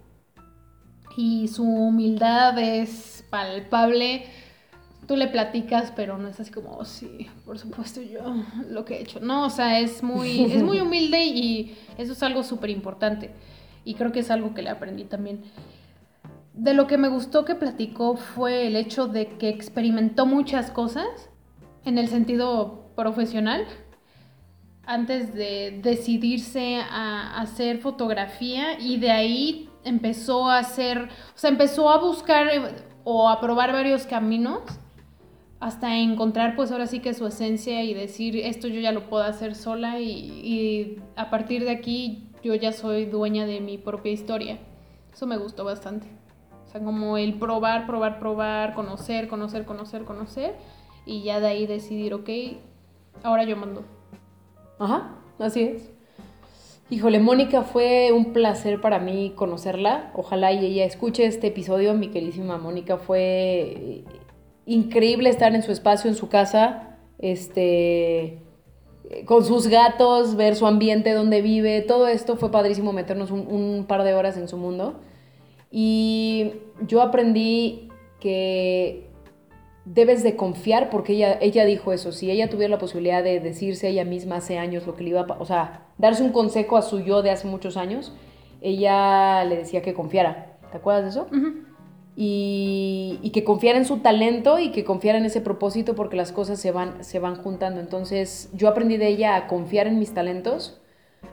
[1.17, 4.23] Y su humildad es palpable.
[5.11, 8.21] Tú le platicas, pero no es así como, "Oh, sí, por supuesto yo
[8.69, 9.19] lo que he hecho.
[9.19, 13.31] No, o sea, es muy, es muy humilde y eso es algo súper importante.
[13.83, 15.41] Y creo que es algo que le aprendí también.
[16.53, 21.29] De lo que me gustó que platicó fue el hecho de que experimentó muchas cosas
[21.83, 23.65] en el sentido profesional
[24.85, 31.89] antes de decidirse a hacer fotografía y de ahí empezó a hacer, o sea, empezó
[31.89, 32.61] a buscar eh,
[33.03, 34.61] o a probar varios caminos
[35.61, 39.23] hasta encontrar pues ahora sí que su esencia y decir esto yo ya lo puedo
[39.23, 44.11] hacer sola y, y a partir de aquí yo ya soy dueña de mi propia
[44.11, 44.57] historia.
[45.13, 46.07] Eso me gustó bastante.
[46.65, 50.55] O sea, como el probar, probar, probar, conocer, conocer, conocer, conocer
[51.05, 52.29] y ya de ahí decidir, ok,
[53.21, 53.83] ahora yo mando.
[54.79, 55.91] Ajá, así es.
[56.89, 60.11] Híjole, Mónica, fue un placer para mí conocerla.
[60.13, 61.93] Ojalá y ella escuche este episodio.
[61.93, 64.03] Mi queridísima Mónica, fue
[64.65, 68.39] increíble estar en su espacio, en su casa, este,
[69.25, 71.81] con sus gatos, ver su ambiente, donde vive.
[71.81, 74.99] Todo esto fue padrísimo meternos un, par de horas en su mundo.
[75.69, 76.53] Y
[76.87, 79.09] yo aprendí que
[79.85, 83.87] debes de confiar porque ella, ella dijo eso, si ella tuviera la posibilidad de decirse
[83.87, 86.77] a ella misma hace años lo que le iba a, o sea, darse un consejo
[86.77, 88.13] a su yo de hace muchos años,
[88.61, 90.57] ella le decía que confiara.
[90.71, 91.27] ¿Te acuerdas de eso?
[92.23, 96.59] Y, que confiara en su talento y que confiara en ese propósito porque las cosas
[96.59, 97.79] se van, se van juntando.
[97.79, 100.79] Entonces yo aprendí de ella a confiar en mis talentos,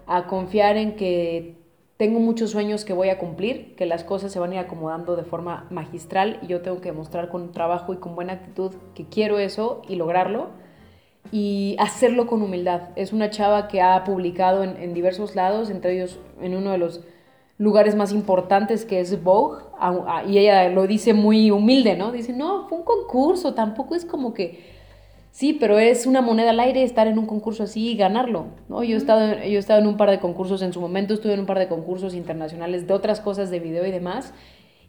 [0.07, 1.57] a confiar en que
[1.99, 5.15] tengo muchos sueños que voy a cumplir, que las cosas se van a ir acomodando
[5.15, 9.05] de forma magistral y yo tengo que demostrar con trabajo y con buena actitud que
[9.05, 10.49] quiero eso y lograrlo
[11.31, 12.91] y hacerlo con humildad.
[12.97, 16.79] Es una chava que ha publicado en, en diversos lados, entre ellos en uno de
[16.79, 17.03] los
[17.59, 22.13] lugares más importantes que es Vogue, a- a- y ella lo dice muy humilde, ¿no?
[22.13, 24.79] Dice, no, fue un concurso, tampoco es como que...
[25.31, 28.83] Sí, pero es una moneda al aire estar en un concurso así y ganarlo, ¿no?
[28.83, 31.35] Yo he, estado, yo he estado en un par de concursos en su momento, estuve
[31.35, 34.33] en un par de concursos internacionales de otras cosas de video y demás,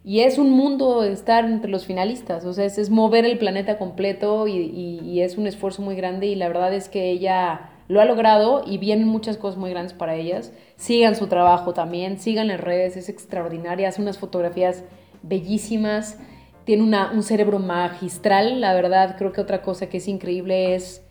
[0.02, 3.78] y es un mundo estar entre los finalistas, o sea, es, es mover el planeta
[3.78, 7.70] completo y, y- y es un esfuerzo muy grande y la verdad es que ella
[7.90, 10.52] lo ha logrado y vienen muchas cosas muy grandes para ellas.
[10.76, 14.84] Sigan su trabajo también, sigan en redes, es extraordinaria, hace unas fotografías
[15.34, 16.18] bellísimas,
[16.64, 21.02] tiene una, un cerebro magistral, la verdad creo que otra cosa que es increíble es,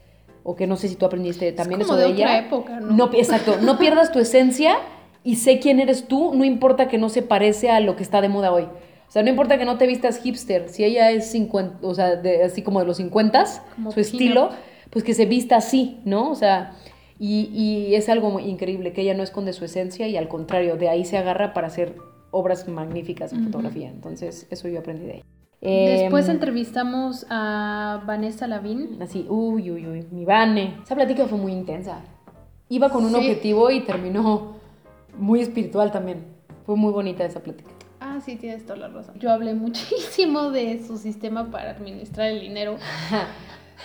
[0.44, 2.48] o que no sé si tú aprendiste también como eso de, de otra ella.
[2.48, 3.10] época, ¿no?
[3.14, 4.76] exacto, no pierdas tu esencia
[5.24, 8.22] y sé quién eres tú, no importa que no se parece a lo que está
[8.22, 8.64] de moda hoy.
[8.64, 12.16] O sea, no importa que no te vistas hipster, si ella es 50, o sea,
[12.16, 13.44] de- así como de los 50,
[13.76, 14.52] Como su estilo,
[14.90, 16.30] pues que se vista así, ¿no?
[16.32, 16.76] O sea,
[17.20, 20.78] y, y es algo muy increíble, que ella no esconde su esencia y al contrario,
[20.78, 21.96] de ahí se agarra para hacer
[22.32, 23.90] obras magníficas en fotografía.
[23.90, 25.24] Entonces, eso yo aprendí de ella.
[25.62, 28.98] Después Em, entrevistamos a Vanessa Lavín.
[29.02, 30.78] Así, uy, uy, uy, mi Vane.
[30.84, 32.00] Esa plática fue muy intensa.
[32.70, 33.16] Iba con un Sí.
[33.18, 34.56] objetivo y terminó
[35.18, 36.24] muy espiritual también.
[36.66, 37.72] Fue muy bonita esa plática.
[38.00, 39.16] Ah, sí, tienes toda la razón.
[39.20, 42.78] Yo hablé muchísimo de su sistema para administrar el dinero.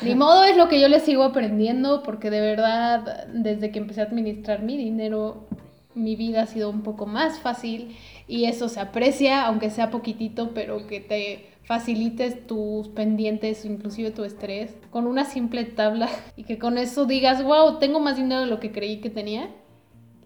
[0.02, 4.00] Ni modo es lo que yo le sigo aprendiendo porque de verdad desde que empecé
[4.00, 5.46] a administrar mi dinero
[5.94, 10.50] mi vida ha sido un poco más fácil y eso se aprecia aunque sea poquitito
[10.52, 16.58] pero que te facilites tus pendientes inclusive tu estrés con una simple tabla y que
[16.58, 19.48] con eso digas wow tengo más dinero de lo que creí que tenía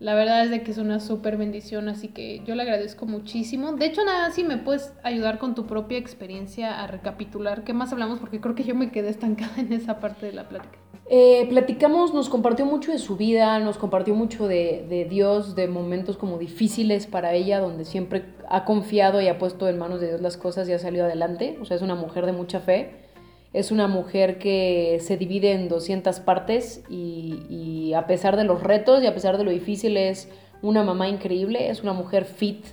[0.01, 3.73] la verdad es de que es una súper bendición, así que yo le agradezco muchísimo.
[3.73, 7.93] De hecho, nada, si me puedes ayudar con tu propia experiencia a recapitular qué más
[7.93, 10.79] hablamos, porque creo que yo me quedé estancada en esa parte de la plática.
[11.11, 15.67] Eh, platicamos, nos compartió mucho de su vida, nos compartió mucho de, de Dios, de
[15.67, 20.09] momentos como difíciles para ella, donde siempre ha confiado y ha puesto en manos de
[20.09, 21.57] Dios las cosas y ha salido adelante.
[21.63, 23.08] O sea, es una mujer de mucha fe.
[23.53, 29.03] Es una mujer que se divide en 200 partes y, a pesar de los retos
[29.03, 30.29] y a pesar de lo difícil es
[30.61, 32.65] una mamá increíble, es una mujer fit,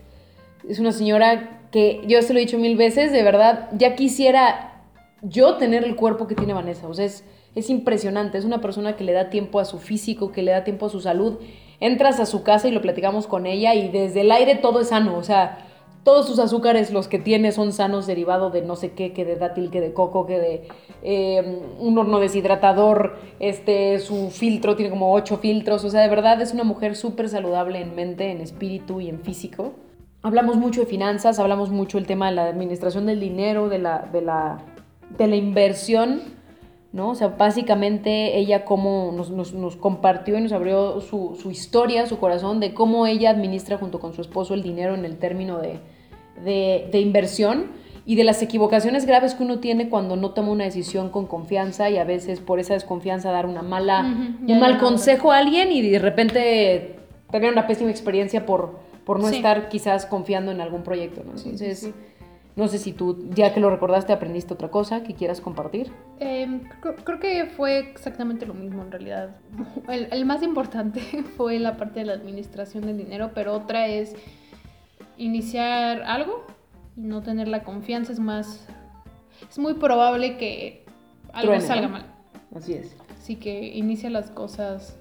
[0.68, 4.76] es una señora que yo se lo he dicho mil veces, de verdad, ya quisiera
[5.22, 6.88] yo tener el cuerpo que tiene Vanessa.
[6.88, 7.24] O sea, es,
[7.56, 8.38] es impresionante.
[8.38, 10.90] Es una persona que le da tiempo a su físico, que le da tiempo a
[10.90, 11.40] su salud.
[11.80, 14.90] Entras a su casa y lo platicamos con ella y desde el aire todo es
[14.90, 15.18] sano.
[15.18, 15.65] O sea,
[16.06, 19.38] todos sus azúcares, los que tiene, son sanos derivado de no sé qué, que de
[19.38, 20.68] dátil, que de coco, que de
[21.02, 23.18] eh, un horno deshidratador.
[23.40, 25.84] Este, su filtro tiene como ocho filtros.
[25.84, 29.20] O sea, de verdad es una mujer súper saludable en mente, en espíritu y en
[29.22, 29.74] físico.
[30.22, 34.08] Hablamos mucho de finanzas, hablamos mucho del tema de la administración del dinero, de la,
[34.14, 34.60] de la,
[35.18, 36.22] de la inversión,
[36.94, 37.10] ¿no?
[37.10, 42.06] O sea, básicamente ella como nos, nos, nos compartió y nos abrió su, su, historia,
[42.06, 45.60] su corazón, de cómo ella administra junto con su esposo el dinero en el término
[45.60, 45.80] de,
[46.44, 47.68] de, de inversión
[48.06, 51.90] y de las equivocaciones graves que uno tiene cuando no toma una decisión con confianza
[51.90, 55.38] y a veces por esa desconfianza dar una mala, Ujú, un ya mal consejo a
[55.40, 56.96] alguien y de repente
[57.32, 59.38] tener una pésima experiencia por, por no Sí.
[59.38, 61.38] estar quizás confiando en algún proyecto, ¿no?
[61.38, 61.94] Sí, sí, Entonces, sí.
[62.56, 65.92] no sé si tú, ya que lo recordaste, aprendiste otra cosa que quieras compartir.
[66.20, 69.36] Eh, creo, creo que fue exactamente lo mismo en realidad.
[69.90, 71.00] El, el más importante
[71.38, 74.16] fue la parte de la administración del dinero, pero otra es
[75.18, 76.46] iniciar algo
[76.98, 78.12] y no tener la confianza.
[78.12, 78.68] Es más,
[79.50, 80.86] es muy probable que
[81.34, 81.94] algo Truene, salga ¿no?
[81.94, 82.06] mal.
[82.56, 82.96] Así es.
[83.18, 84.98] Así que inicia las cosas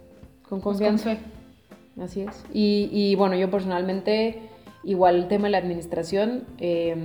[0.49, 1.17] Con pues, con confianza.
[1.17, 2.03] fe.
[2.03, 2.45] Así es.
[2.53, 4.51] Y, y, bueno, yo personalmente,
[4.83, 6.97] igual el tema de la administración, eh,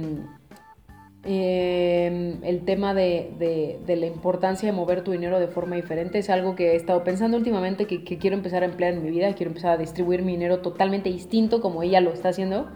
[1.26, 6.20] eh, el tema de, de, de, la importancia de mover tu dinero de forma diferente
[6.20, 9.10] es algo que he estado pensando últimamente que, que, quiero empezar a emplear en mi
[9.10, 12.70] vida, quiero empezar a distribuir mi dinero totalmente distinto como ella lo está haciendo,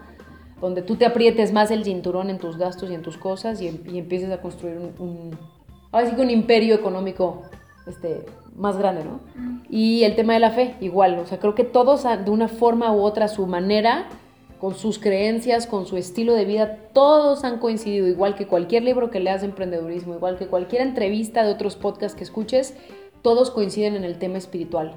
[0.60, 3.80] donde tú te aprietes más el cinturón en tus gastos y en tus cosas y,
[3.86, 5.38] y empieces a construir un, un,
[5.92, 7.42] ahora sí que un imperio económico
[7.86, 8.24] este,
[8.56, 9.20] más grande, ¿no?
[9.68, 12.92] Y el tema de la fe, igual, o sea, creo que todos de una forma
[12.92, 14.06] u otra, su manera,
[14.60, 19.10] con sus creencias, con su estilo de vida, todos han coincidido, igual que cualquier libro
[19.10, 22.74] que leas de emprendedurismo, igual que cualquier entrevista de otros podcasts que escuches,
[23.22, 24.94] todos coinciden en el tema espiritual.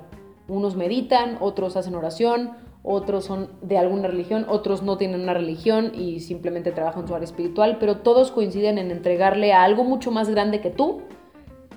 [0.48, 2.52] Unos meditan, otros hacen oración,
[2.84, 7.26] otros son de alguna religión, otros no tienen una religión y simplemente trabajan su área
[7.26, 11.02] espiritual, pero todos coinciden en entregarle a algo mucho más grande que tú,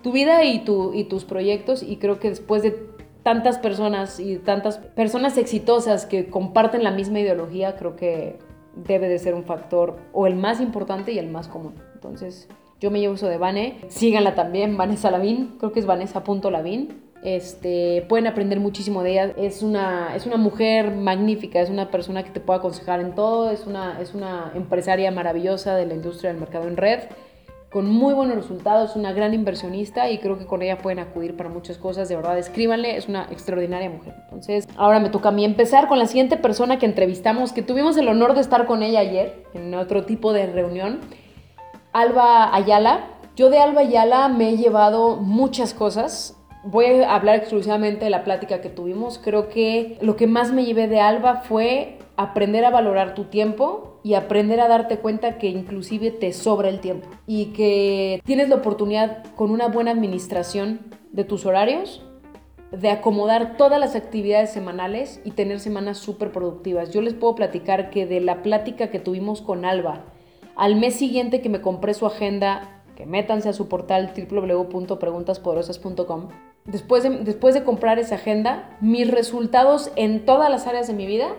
[0.02, 2.90] tu vida y, tu, y tus proyectos y creo que después de
[3.22, 8.38] tantas personas y tantas personas exitosas que comparten la misma ideología, creo que
[8.74, 11.74] debe de ser un factor o el más importante y el más común.
[11.94, 12.48] Entonces,
[12.80, 13.76] yo me llevo eso de Vane.
[13.88, 15.56] Síganla también, Vanessa Lavín.
[15.58, 17.09] Creo que es Vanessa.lavín.
[17.22, 19.32] Este, pueden aprender muchísimo de ella.
[19.36, 23.50] Es una, es una mujer magnífica, es una persona que te puede aconsejar en todo,
[23.50, 27.00] es una, es una empresaria maravillosa de la industria del mercado en red
[27.70, 31.48] con muy buenos resultados, una gran inversionista y creo que con ella pueden acudir para
[31.48, 34.14] muchas cosas, de verdad, escríbanle, es una extraordinaria mujer.
[34.24, 37.96] Entonces, ahora me toca a mí empezar con la siguiente persona que entrevistamos, que tuvimos
[37.96, 40.98] el honor de estar con ella ayer en otro tipo de reunión,
[41.92, 43.04] Alba Ayala.
[43.36, 46.36] Yo de Alba Ayala me he llevado muchas cosas.
[46.62, 49.18] Voy a hablar exclusivamente de la plática que tuvimos.
[49.18, 53.98] Creo que lo que más me llevé de Alba fue aprender a valorar tu tiempo
[54.02, 58.56] y aprender a darte cuenta que inclusive te sobra el tiempo y que tienes la
[58.56, 60.80] oportunidad con una buena administración
[61.12, 62.02] de tus horarios
[62.72, 66.92] de acomodar todas las actividades semanales y tener semanas súper productivas.
[66.92, 70.04] Yo les puedo platicar que de la plática que tuvimos con Alba,
[70.56, 76.28] al mes siguiente que me compré su agenda, que métanse a su portal www.preguntaspoderosas.com,
[76.64, 81.06] después de, después de comprar esa agenda, mis resultados en todas las áreas de mi
[81.06, 81.34] vida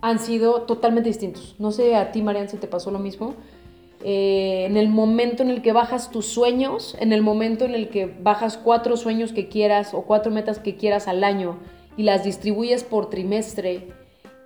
[0.00, 1.56] han sido totalmente distintos.
[1.58, 3.34] No sé a ti, Marian, si te pasó lo mismo.
[4.04, 7.88] Eh, en el momento en el que bajas tus sueños, en el momento en el
[7.88, 11.58] que bajas cuatro sueños que quieras o cuatro metas que quieras al año
[11.96, 13.88] y las distribuyes por trimestre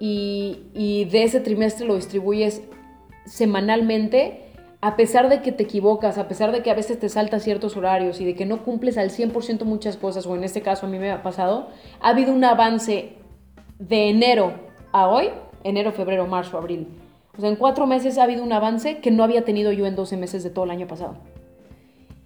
[0.01, 2.63] y, y de ese trimestre lo distribuyes
[3.27, 4.42] semanalmente,
[4.83, 7.77] a pesar de que te equivocas, a pesar de que a veces te saltas ciertos
[7.77, 10.89] horarios y de que no cumples al 100% muchas cosas, o en este caso a
[10.89, 11.69] mí me ha pasado,
[12.01, 13.13] ha habido un avance
[13.79, 14.55] de enero
[14.91, 15.29] a hoy,
[15.63, 16.89] enero, febrero, marzo, abril.
[17.39, 19.95] O sea, en cuatro meses ha habido un avance que no había tenido yo en
[19.95, 21.15] 12 meses de todo el año pasado.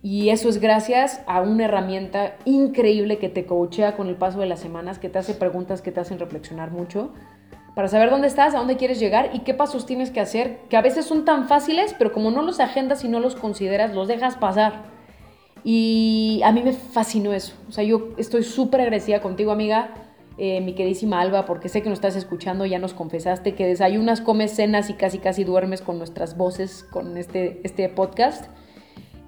[0.03, 4.47] Y eso es gracias a una herramienta increíble que te coachea con el paso de
[4.47, 7.11] las semanas, que te hace preguntas que te hacen reflexionar mucho,
[7.76, 10.78] para saber dónde estás, a dónde quieres llegar y qué pasos tienes que hacer, que
[10.78, 14.08] a veces son tan fáciles, pero como no los agendas y no los consideras, los
[14.08, 14.86] dejas pasar.
[15.62, 17.54] Y a mí me fascinó eso.
[17.68, 19.90] O sea, yo estoy súper agradecida contigo, amiga
[20.38, 24.22] eh, mi queridísima Alba, porque sé que nos estás escuchando, ya nos confesaste que desayunas,
[24.22, 28.46] comes, cenas y casi casi duermes con nuestras voces, con este, este podcast.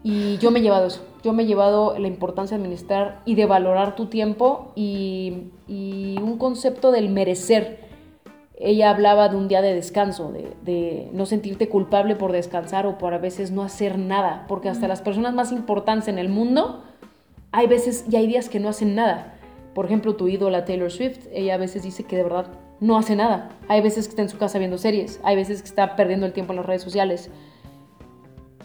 [0.03, 3.35] Y yo me he llevado eso, yo me he llevado la importancia de administrar y
[3.35, 7.88] de valorar tu tiempo y, y un concepto del merecer.
[8.61, 12.99] Ella hablaba de un día de descanso, de, de, no sentirte culpable por descansar o
[12.99, 16.83] por a veces no hacer nada, porque hasta las personas más importantes en el mundo,
[17.53, 19.39] hay veces y hay días que no hacen nada
[19.79, 22.49] por ejemplo, tu ídola Taylor Swift, ella a veces dice que de verdad
[22.81, 23.51] no hace nada.
[23.69, 26.33] Hay veces que está en su casa viendo series, hay veces que está perdiendo el
[26.33, 27.31] tiempo en las redes sociales.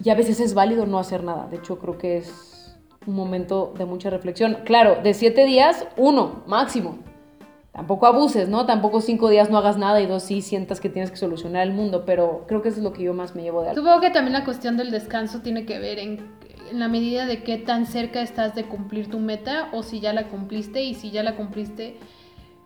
[0.03, 1.47] Y a veces es válido no hacer nada.
[1.51, 4.57] De hecho, creo que es un momento de mucha reflexión.
[4.65, 6.97] Claro, de siete días, uno, máximo.
[7.73, 8.65] Tampoco abuses, ¿no?
[8.67, 11.73] Tampoco cinco días no hagas nada y dos sí sientas que tienes que solucionar el
[11.73, 13.81] mundo, pero creo que eso es lo que yo más me llevo de algo.
[13.81, 17.43] Supongo que también la cuestión del descanso tiene que ver en en la medida de
[17.43, 21.11] qué tan cerca estás de cumplir tu meta o si ya la cumpliste y si
[21.11, 21.97] ya la cumpliste,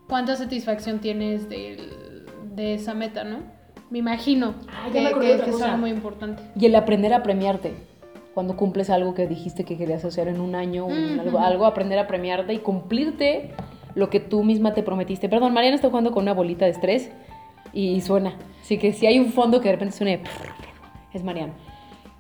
[0.08, 2.24] cuánta satisfacción tienes de,
[2.56, 3.40] de esa meta, ¿no?
[3.90, 6.42] Me imagino Ah, ya que, me que- es algo muy importante.
[6.58, 7.74] Y el aprender a premiarte.
[8.34, 10.88] Cuando cumples algo que dijiste que querías hacer en un año,
[11.40, 13.52] algo, aprender a premiarte y cumplirte
[13.98, 15.28] lo que tú misma te prometiste.
[15.28, 17.10] Perdón, Mariana está jugando con una bolita de estrés
[17.74, 18.36] y suena.
[18.62, 20.22] Así que si hay un fondo que de repente suene,
[21.14, 21.54] es Mariana.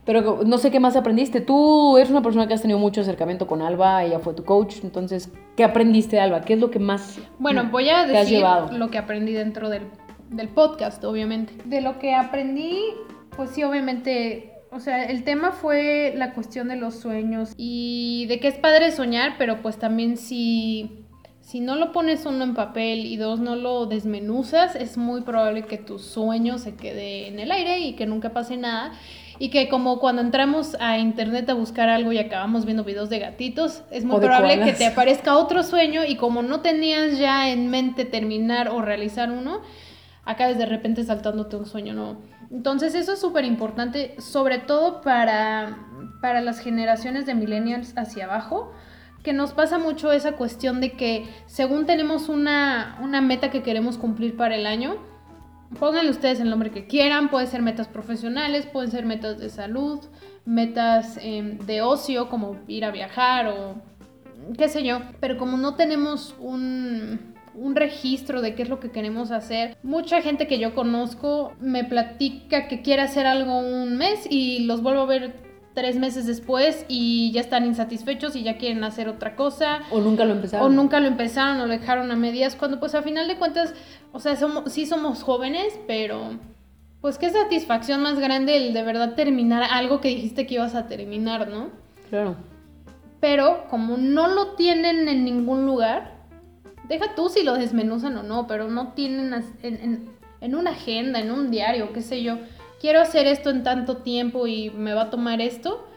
[0.03, 1.39] Pero no sé qué más aprendiste.
[1.39, 4.77] Tú eres una persona que has tenido mucho acercamiento con Alba, ella fue tu coach.
[4.81, 6.41] Entonces, ¿qué aprendiste de Alba?
[6.41, 8.75] ¿Qué es lo que más Bueno, voy a decir llevado?
[8.75, 9.83] lo que aprendí dentro del,
[10.31, 11.53] del podcast, obviamente.
[11.65, 12.79] De lo que aprendí,
[13.35, 18.39] pues sí, obviamente, o sea, el tema fue la cuestión de los sueños y de
[18.39, 21.05] que es padre soñar, pero pues también si,
[21.47, 25.63] si no lo pones uno en papel y dos no lo desmenuzas, es muy probable
[25.63, 28.91] que tu sueño se quede en el aire y que nunca pase nada.
[29.39, 33.19] Y que como cuando entramos a internet a buscar algo y acabamos viendo videos de
[33.19, 37.69] gatitos, es muy probable que te aparezca otro sueño y como no tenías ya en
[37.69, 39.61] mente terminar o realizar uno,
[40.25, 42.17] acabes de repente saltándote un sueño nuevo.
[42.51, 45.87] Entonces eso es súper importante, sobre todo para,
[46.21, 48.73] para las generaciones de millennials hacia abajo,
[49.27, 53.97] que nos pasa mucho esa cuestión de que según tenemos una, una meta que queremos
[53.97, 54.95] cumplir para el año,
[55.81, 59.99] pónganle ustedes el nombre que quieran, pueden ser metas profesionales, pueden ser metas de salud,
[60.45, 63.75] metas em, de ocio como ir a viajar o
[64.57, 68.91] qué sé yo, pero como no tenemos un, un registro de qué es lo que
[68.91, 74.25] queremos hacer, mucha gente que yo conozco me platica que quiere hacer algo un mes
[74.29, 75.46] y los vuelvo a ver
[75.77, 79.81] tres meses después y ya están insatisfechos y ya quieren hacer otra cosa.
[79.91, 80.65] O nunca lo empezaron.
[80.65, 83.75] O nunca lo empezaron o lo dejaron a medias, cuando pues a final de cuentas,
[84.11, 86.31] o sea, somos, sí somos jóvenes, pero
[86.99, 90.87] pues qué satisfacción más grande el de verdad terminar algo que dijiste que ibas a
[90.87, 91.69] terminar, ¿no?
[92.09, 92.35] Claro.
[93.19, 96.15] Pero como no lo tienen en ningún lugar,
[96.89, 100.09] deja tú si lo desmenuzan o no, pero no tienen en, en-
[100.41, 102.37] en una agenda, en un diario, qué sé yo,
[102.79, 105.87] quiero hacer esto en tanto tiempo y me va a tomar esto.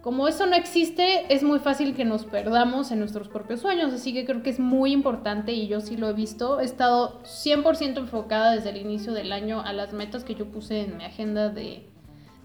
[0.00, 4.14] Como eso no existe, es muy fácil que nos perdamos en nuestros propios sueños, así
[4.14, 6.60] que creo que es muy importante y yo sí lo he visto.
[6.60, 10.82] He estado 100% enfocada desde el inicio del año a las metas que yo puse
[10.82, 11.84] en mi agenda de,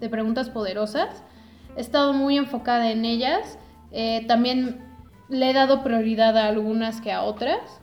[0.00, 1.22] de preguntas poderosas.
[1.76, 3.58] He estado muy enfocada en ellas.
[3.92, 4.84] Eh, también
[5.28, 7.80] le he dado prioridad a algunas que a otras.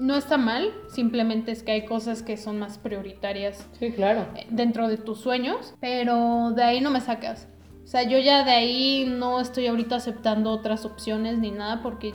[0.00, 4.26] No está mal, simplemente es que hay cosas que son más prioritarias Sí, claro.
[4.34, 7.48] eh, dentro de tus sueños, pero de ahí no me sacas.
[7.84, 12.14] O sea, yo ya de ahí no estoy ahorita aceptando otras opciones ni nada porque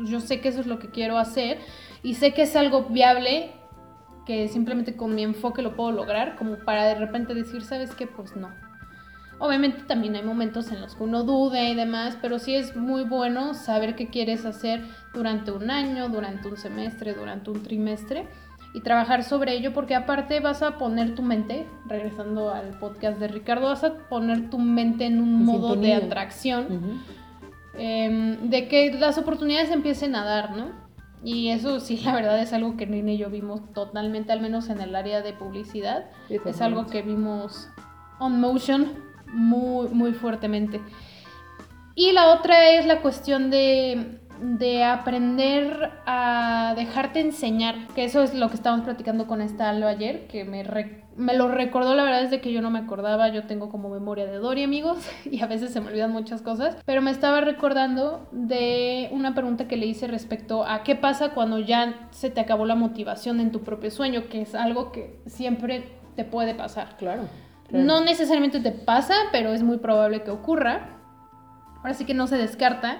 [0.00, 1.58] yo sé que eso es lo que quiero hacer
[2.02, 3.52] y sé que es algo viable
[4.26, 8.08] que simplemente con mi enfoque lo puedo lograr, como para de repente decir, ¿sabes qué?
[8.08, 8.50] Pues no.
[9.38, 13.04] Obviamente también hay momentos en los que uno dude y demás, pero sí es muy
[13.04, 14.82] bueno saber qué quieres hacer
[15.12, 18.28] durante un año, durante un semestre, durante un trimestre
[18.72, 23.28] y trabajar sobre ello porque aparte vas a poner tu mente, regresando al podcast de
[23.28, 27.02] Ricardo, vas a poner tu mente en un modo de atracción
[27.78, 30.86] em, de que las oportunidades empiecen a dar, ¿no?
[31.24, 34.68] Y eso sí, la verdad es algo que Nina y yo vimos totalmente, al menos
[34.68, 36.10] en el área de publicidad.
[36.28, 37.68] Es algo que vimos
[38.18, 40.80] on motion muy, muy fuertemente.
[41.94, 48.34] Y la otra es la cuestión de, de aprender a dejarte enseñar, que eso es
[48.34, 50.62] lo que estábamos platicando con esta Alba ayer, que me,
[51.16, 54.26] me lo recordó la verdad desde que yo no me acordaba, yo tengo como memoria
[54.26, 58.28] de Dory amigos y a veces se me olvidan muchas cosas, pero me estaba recordando
[58.32, 62.66] de una pregunta que le hice respecto a qué pasa cuando ya se te acabó
[62.66, 66.96] la motivación en tu propio sueño, que es algo que siempre te puede pasar.
[66.98, 67.22] Claro.
[67.68, 67.84] Claro.
[67.84, 70.98] No necesariamente te pasa, pero es muy probable que ocurra.
[71.78, 72.98] Ahora sí que no se descarta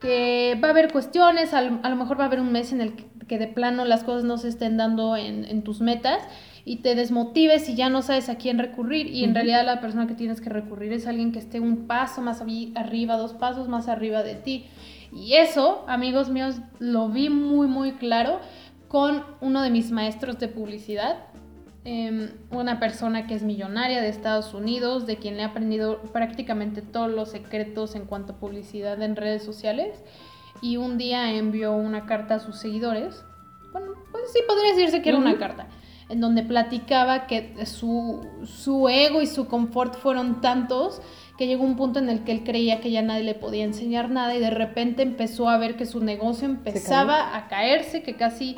[0.00, 2.72] que va a haber cuestiones, a lo, a lo mejor va a haber un mes
[2.72, 5.80] en el que, que de plano las cosas no se estén dando en, en tus
[5.80, 6.22] metas
[6.64, 10.06] y te desmotives y ya no sabes a quién recurrir y en realidad la persona
[10.06, 12.42] que tienes que recurrir es alguien que esté un paso más
[12.74, 14.66] arriba, dos pasos más arriba de ti.
[15.12, 18.40] Y eso, amigos míos, lo vi muy muy claro
[18.88, 21.16] con uno de mis maestros de publicidad,
[21.84, 26.82] em, una persona que es millonaria de Estados Unidos, de quien le he aprendido prácticamente
[26.82, 30.02] todos los secretos en cuanto a publicidad en redes sociales.
[30.62, 33.24] Y un día envió una carta a sus seguidores.
[33.72, 35.68] Bueno, pues sí, podría decirse que era una carta.
[36.08, 41.00] En donde platicaba que su, su ego y su confort fueron tantos
[41.40, 44.10] que llegó un punto en el que él creía que ya nadie le podía enseñar
[44.10, 48.56] nada y de repente empezó a ver que su negocio empezaba a caerse, que casi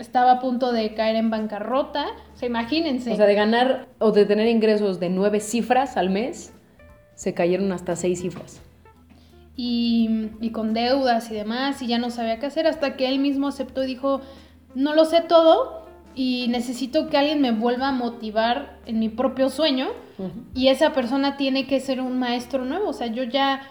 [0.00, 2.06] estaba a punto de caer en bancarrota.
[2.34, 3.12] O sea, imagínense.
[3.12, 6.52] O sea, de ganar o de tener ingresos de nueve cifras al mes,
[7.14, 8.60] se cayeron hasta seis cifras.
[9.62, 13.18] y, y con deudas y demás, y ya no sabía qué hacer, hasta que él
[13.18, 14.22] mismo aceptó y dijo,
[14.74, 19.50] no lo sé todo y necesito que alguien me vuelva a motivar en mi propio
[19.50, 19.88] sueño,
[20.54, 23.62] y esa persona tiene que ser un maestro nuevo, o sea, yo ya,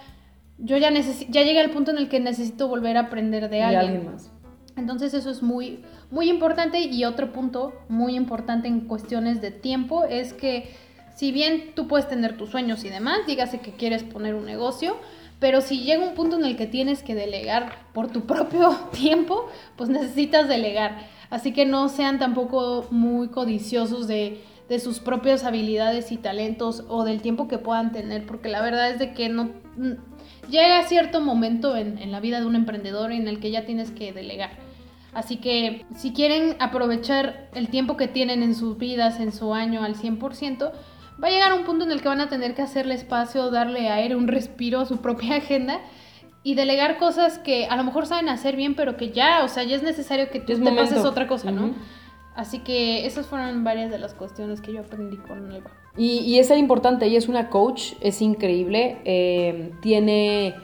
[0.59, 3.93] yo ya, ya llegué al punto en el que necesito volver a aprender de alguien.
[3.93, 4.31] alguien más.
[4.77, 10.05] Entonces eso es muy, muy importante y otro punto muy importante en cuestiones de tiempo
[10.05, 10.73] es que
[11.15, 14.97] si bien tú puedes tener tus sueños y demás, dígase que quieres poner un negocio,
[15.39, 19.47] pero si llega un punto en el que tienes que delegar por tu propio tiempo,
[19.75, 21.07] pues necesitas delegar.
[21.29, 27.03] Así que no sean tampoco muy codiciosos de, de sus propias habilidades y talentos o
[27.03, 31.21] del tiempo que puedan tener, porque la verdad es de que no mm, llega cierto
[31.21, 34.68] momento en, en la vida de un emprendedor en el que ya tienes que delegar.
[35.13, 39.83] Así que si quieren aprovechar el tiempo que tienen en sus vidas, en su año
[39.83, 40.71] al 100%,
[41.21, 43.89] va a llegar un punto en el que van a tener que hacerle espacio, darle
[43.89, 45.79] aire, un respiro a su propia agenda
[46.43, 49.63] y delegar cosas que a lo mejor saben hacer bien, pero que ya, o sea,
[49.63, 50.83] ya es necesario que tú Es te momento.
[50.91, 51.73] pases otra cosa, ¿no?
[52.35, 55.71] Así que esas fueron varias de las cuestiones que yo aprendí con Alba.
[55.97, 60.55] Y, y es tan importante, ella es una coach, es increíble, eh, tiene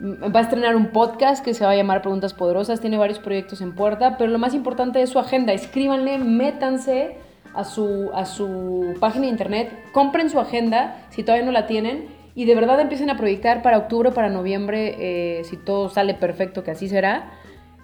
[0.00, 3.60] Va a estrenar un podcast que se va a llamar Preguntas Poderosas, tiene varios proyectos
[3.60, 5.52] en puerta, pero lo más importante es su agenda.
[5.52, 7.16] Escríbanle, métanse
[7.54, 12.06] a su, a su página de internet, compren su agenda si todavía no la tienen
[12.34, 14.96] y de verdad empiecen a proyectar para octubre, para noviembre,
[15.38, 17.30] eh, si todo sale perfecto, que así será,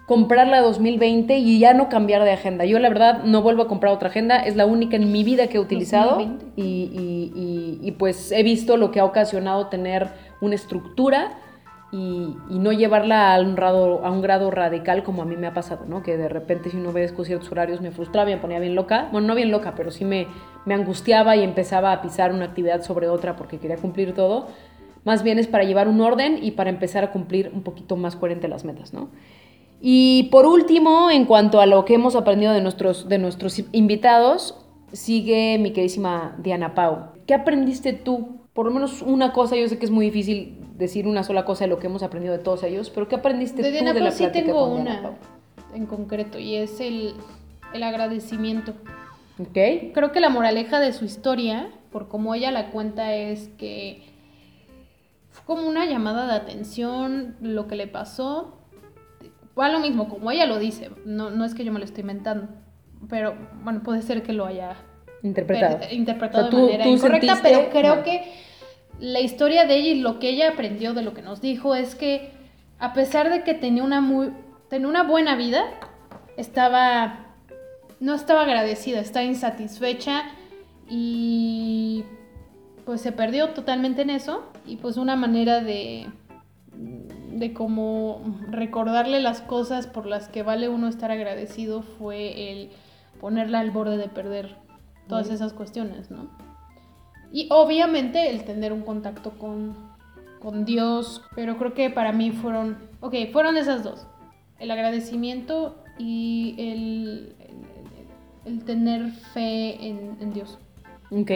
[0.05, 2.65] comprar la 2020 y ya no cambiar de agenda.
[2.65, 5.47] Yo la verdad no vuelvo a comprar otra agenda, es la única en mi vida
[5.47, 6.45] que he utilizado 2020.
[6.57, 10.09] y, y- y- y, pues he visto lo que ha ocasionado tener
[10.41, 11.37] una estructura
[11.91, 15.53] y, no llevarla a un, grado, a un grado radical como a mí me ha
[15.53, 16.01] pasado, ¿no?
[16.01, 19.09] Que de repente si no obedezco ciertos horarios me frustraba me ponía bien loca.
[19.11, 20.27] Bueno, no bien loca, pero sí me,
[20.65, 24.47] me angustiaba y empezaba a pisar una actividad sobre otra porque quería cumplir todo.
[25.03, 28.15] Más bien es para llevar un orden y para empezar a cumplir un poquito más
[28.15, 29.09] coherente las metas, ¿no?
[29.81, 34.63] Y por último, en cuanto a lo que hemos aprendido de nuestros, de nuestros invitados,
[34.93, 37.13] sigue mi queridísima Diana Pau.
[37.25, 38.40] ¿Qué aprendiste tú?
[38.53, 41.63] Por lo menos una cosa, yo sé que es muy difícil decir una sola cosa
[41.63, 44.01] de lo que hemos aprendido de todos ellos, pero ¿qué aprendiste De tú Diana de
[44.01, 45.17] la sí plática tengo con una
[45.73, 47.13] en concreto y es el,
[47.73, 48.73] el agradecimiento.
[49.39, 49.93] ¿Ok?
[49.93, 54.03] Creo que la moraleja de su historia, por como ella la cuenta, es que
[55.29, 58.57] fue como una llamada de atención lo que le pasó.
[59.57, 62.01] Va lo mismo, como ella lo dice, no, no es que yo me lo estoy
[62.01, 62.47] inventando,
[63.09, 64.75] pero bueno, puede ser que lo haya
[65.23, 65.79] Interpretado.
[65.79, 68.33] per- interpretado O sea, de manera tú incorrecta, sentiste- pero creo que
[68.99, 71.95] la historia de ella y lo que ella aprendió de lo que nos dijo es
[71.95, 72.31] que
[72.79, 74.31] a pesar de que tenía una muy
[74.69, 75.63] tenía una buena vida,
[76.37, 77.25] estaba
[77.99, 80.23] no estaba agradecida, estaba insatisfecha
[80.89, 82.03] y
[82.85, 86.07] pues se perdió totalmente en eso y pues una manera de
[87.31, 92.69] de como recordarle las cosas por las que vale uno estar agradecido fue el
[93.19, 94.55] ponerla al borde de perder
[95.11, 96.27] todas esas cuestiones, ¿no?
[97.31, 99.75] Y obviamente el tener un contacto con,
[100.41, 104.07] con Dios, pero creo que para mí fueron, ok, fueron esas dos,
[104.59, 107.35] el agradecimiento y el,
[108.45, 110.57] el- el tener fe en, en Dios.
[111.11, 111.31] Ok.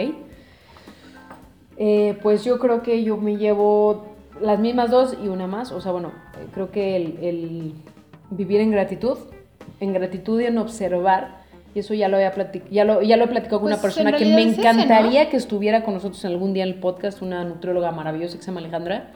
[1.76, 4.06] Eh, pues yo creo que yo me llevo
[4.40, 5.70] las mismas dos y una más.
[5.72, 6.12] O sea, bueno,
[6.52, 7.74] creo que el, el
[8.30, 9.18] vivir en gratitud,
[9.80, 11.44] en gratitud y en observar,
[11.76, 13.82] y eso ya lo, había plati- ya lo, ya lo he platicado con Pues, una
[13.82, 16.74] persona en que me ese, encantaría que estuviera con nosotros en algún día en el
[16.76, 19.10] podcast, una nutrióloga maravillosa que se llama Alejandra.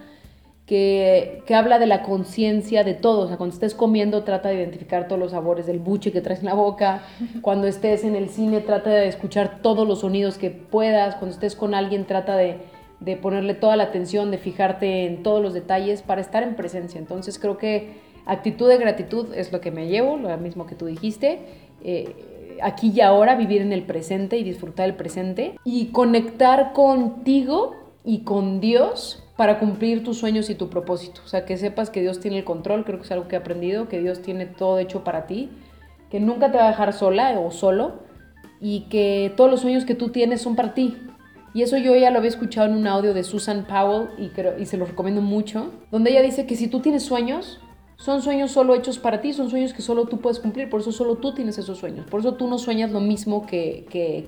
[0.67, 3.23] Que, que habla de la conciencia de todo.
[3.23, 6.41] O sea, cuando estés comiendo, trata de identificar todos los sabores del buche que traes
[6.41, 7.03] en la boca.
[7.43, 11.17] Cuando estés en el cine, trata de escuchar todos los sonidos que puedas.
[11.17, 12.59] Cuando estés con alguien, trata de,
[13.01, 17.01] de ponerle toda la atención, de fijarte en todos los detalles para estar en presencia.
[17.01, 17.95] Entonces, creo que
[18.27, 21.41] actitud de gratitud es lo que me llevo, lo mismo que tú dijiste.
[21.83, 22.15] Eh,
[22.63, 25.57] aquí y ahora, vivir en el presente y disfrutar el presente.
[25.65, 31.23] Y conectar contigo y con Dios para cumplir tus sueños y tu propósito.
[31.25, 33.39] O sea, que sepas que Dios tiene el control, creo que es algo que he
[33.39, 35.51] aprendido, que Dios tiene todo hecho para ti,
[36.11, 38.01] que nunca te va a dejar sola o solo
[38.61, 40.97] y que todos los sueños que tú tienes son para ti.
[41.55, 44.59] Y eso yo ya lo había escuchado en un audio de Susan Powell y, creo,
[44.59, 47.61] y se los recomiendo mucho, donde ella dice que si tú tienes sueños,
[48.01, 50.91] son sueños solo hechos para ti, son sueños que solo tú puedes cumplir, por eso
[50.91, 54.25] solo tú tienes esos sueños, por eso tú no sueñas lo mismo que, que,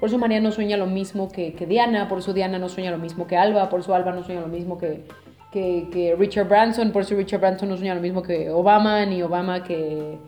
[0.00, 2.90] por eso Marianne no sueña lo mismo que, que Diana, por eso Diana no sueña
[2.90, 5.04] lo mismo que Alba, por eso Alba no sueña lo mismo que,
[5.52, 9.62] que, Richard Branson, por eso Richard Branson no sueña lo mismo que Obama, ni Obama
[9.62, 10.18] que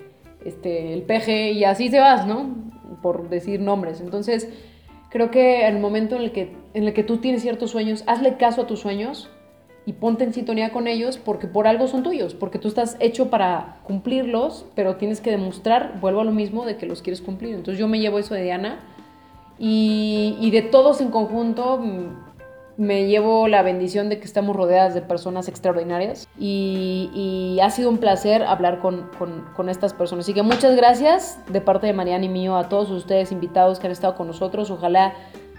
[0.45, 2.55] este, el peje, y así se vas, ¿no?
[3.03, 4.01] Por decir nombres.
[4.01, 4.49] Entonces,
[5.11, 8.37] creo que el momento en el que, en el que tú tienes ciertos sueños, hazle
[8.37, 9.29] caso a tus sueños
[9.87, 13.29] y ponte en sintonía con ellos porque por algo son tuyos, porque tú estás hecho
[13.29, 17.55] para cumplirlos, pero tienes que demostrar, vuelvo a lo mismo, de que los quieres cumplir.
[17.55, 18.81] Entonces yo me llevo eso de Diana
[19.59, 22.35] y, de todos en conjunto mm,
[22.77, 27.99] me llevo la bendición de que estamos rodeadas de personas extraordinarias y, ha sido un
[27.99, 29.11] placer hablar con,
[29.57, 30.25] con, estas personas.
[30.25, 33.87] Así que muchas gracias de parte de Mariana y mío a todos ustedes invitados que
[33.87, 34.71] han estado con nosotros.
[34.71, 35.15] Ojalá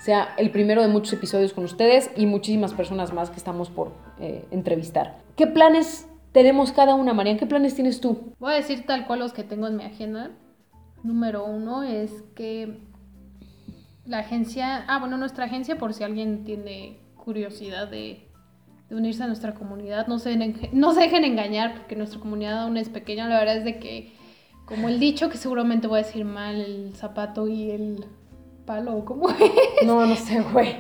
[0.06, 3.92] sea el primero de muchos episodios con ustedes y muchísimas personas más que estamos por
[4.20, 5.18] eh, entrevistar.
[5.36, 7.40] ¿Qué planes tenemos cada una, Mariana?
[7.40, 8.36] ¿Qué planes tienes tú?
[8.38, 10.30] Voy a decir tal cual los que tengo en mi agenda.
[11.02, 12.78] Número uno es que
[14.06, 18.28] la agencia, ah, bueno, nuestra agencia, por si alguien tiene curiosidad de,
[18.90, 20.38] de unirse a nuestra comunidad, no se,
[20.72, 23.28] no se dejen engañar porque nuestra comunidad aún es pequeña.
[23.28, 24.14] La verdad es de que,
[24.66, 28.06] como el dicho que seguramente voy a decir mal, el zapato y el
[28.66, 29.86] palo, ¿cómo es?
[29.86, 30.76] No, no sé, güey.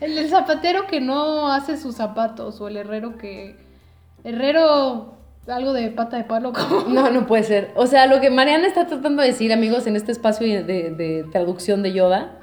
[0.00, 3.56] El, el, zapatero que no hace sus zapatos o el herrero que...
[4.24, 5.14] Herrero,
[5.46, 6.52] algo de pata de palo.
[6.52, 6.88] ¿cómo?
[6.88, 7.72] No, no puede ser.
[7.76, 10.90] O sea, lo que Mariana está tratando de decir, amigos, en este espacio de, de,
[10.90, 12.38] de traducción de Yoda,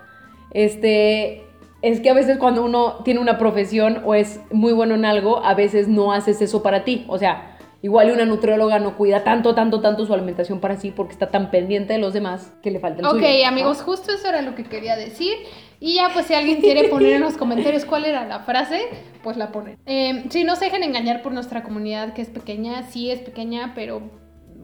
[0.51, 1.43] este,
[1.81, 5.43] es que a veces cuando uno tiene una profesión o es muy bueno en algo,
[5.43, 7.05] a veces no haces eso para ti.
[7.07, 11.13] O sea, igual una nutrióloga no cuida tanto, tanto, tanto su alimentación para sí porque
[11.13, 14.41] está tan pendiente de los demás que le falta el Ok, amigos, justo eso era
[14.41, 15.33] lo que quería decir.
[15.79, 18.81] Y ya, pues si alguien quiere poner en los comentarios cuál era la frase,
[19.23, 19.77] pues la ponen.
[19.87, 22.83] Eh, sí, no se dejen engañar por nuestra comunidad, que es pequeña.
[22.83, 24.01] Sí, es pequeña, pero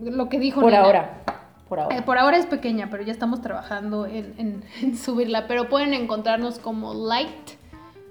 [0.04, 1.24] lo que dijo Por Nena, ahora.
[1.68, 2.06] Por eh, ahora.
[2.06, 5.48] por ahora es pequeña, pero ya estamos trabajando en, en- en subirla.
[5.48, 7.58] Pero pueden encontrarnos como Light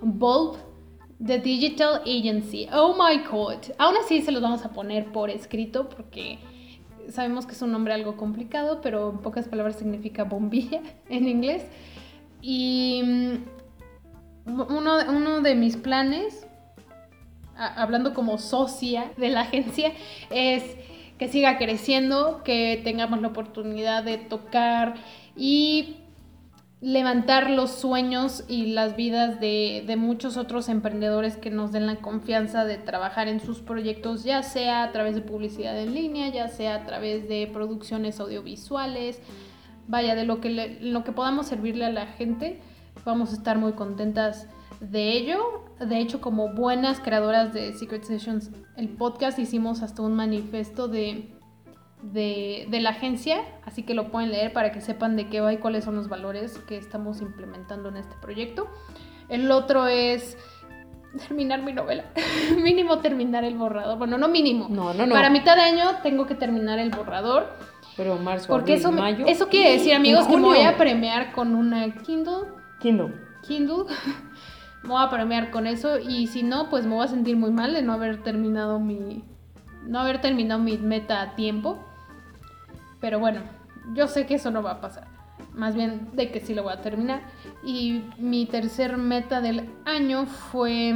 [0.03, 0.57] Bulb
[1.25, 2.69] The Digital Agency.
[2.73, 3.59] Oh my god.
[3.79, 6.39] Aún así se los vamos a poner por escrito porque
[7.11, 11.65] sabemos que es un nombre algo complicado, pero en pocas palabras significa bombilla en inglés.
[12.43, 13.35] Y mm,
[14.47, 16.47] uno, de mis planes,
[17.57, 19.93] hablando como socia de la agencia,
[20.31, 20.63] es
[21.19, 24.95] que siga creciendo, que tengamos la oportunidad de tocar
[25.35, 25.97] y
[26.81, 31.97] levantar los sueños y las vidas de, de muchos otros emprendedores que nos den la
[31.97, 36.49] confianza de trabajar en sus proyectos, ya sea a través de publicidad en línea, ya
[36.49, 39.23] sea a través de producciones audiovisuales,
[39.89, 42.61] vaya, de lo que, lo que podamos servirle a la gente,
[43.05, 44.47] vamos a estar muy contentas
[44.81, 45.65] de ello.
[45.81, 51.36] De hecho, como buenas creadoras de Secret Sessions, el podcast hicimos hasta un manifiesto de,
[52.03, 55.53] de, de la agencia, así que lo pueden leer para que sepan de qué va
[55.53, 58.69] y cuáles son los valores que estamos implementando en este proyecto.
[59.29, 60.37] El otro es
[61.17, 62.05] terminar mi novela,
[62.63, 64.69] mínimo terminar el borrador, bueno, no mínimo.
[64.69, 65.15] No, no, no.
[65.15, 67.49] Para mitad de año tengo que terminar el borrador.
[67.97, 69.27] Pero marzo, Porque abril, eso, mayo.
[69.27, 72.49] eso quiere decir, amigos, que me voy a premiar con una Kindle.
[72.79, 73.15] Kindle.
[73.43, 73.85] Kindle.
[74.83, 75.99] me voy a premiar con eso.
[75.99, 79.25] Y si no, pues me voy a sentir muy mal de no haber terminado mi.
[79.87, 81.86] No haber terminado mi meta a tiempo.
[83.07, 83.43] Pero bueno,
[83.95, 85.07] yo sé que eso no va a pasar.
[85.55, 87.23] Más bien de que sí lo voy a terminar.
[87.65, 90.93] Y mi tercer meta del año fue.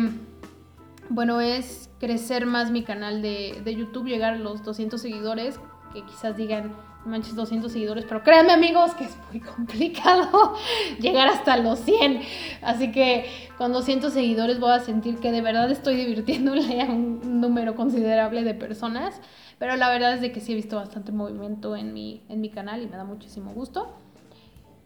[1.09, 5.61] Bueno, es crecer más mi canal de, de YouTube, llegar a los 200 seguidores.
[5.95, 8.05] Que quizás digan, "No manches, 200 seguidores.
[8.05, 10.55] Pero créanme, amigos, que es muy complicado
[11.01, 12.21] llegar hasta los 100.
[12.63, 13.27] Así que
[13.59, 18.43] con 200 seguidores voy a sentir que de verdad estoy divirtiéndole a un número considerable
[18.45, 19.21] de personas.
[19.59, 22.49] Pero la verdad es de que sí he visto bastante movimiento en mi, en mi
[22.49, 23.93] canal y me da muchísimo gusto.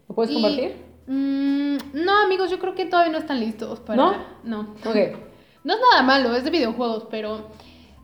[0.09, 0.75] ¿Lo puedes Y, compartir?
[1.07, 3.95] mm, no, amigos, yo creo que todavía no están listos para.
[3.95, 4.15] ¿No?
[4.43, 4.59] No.
[4.85, 4.95] Ok.
[5.63, 7.47] No es nada malo, es de videojuegos, pero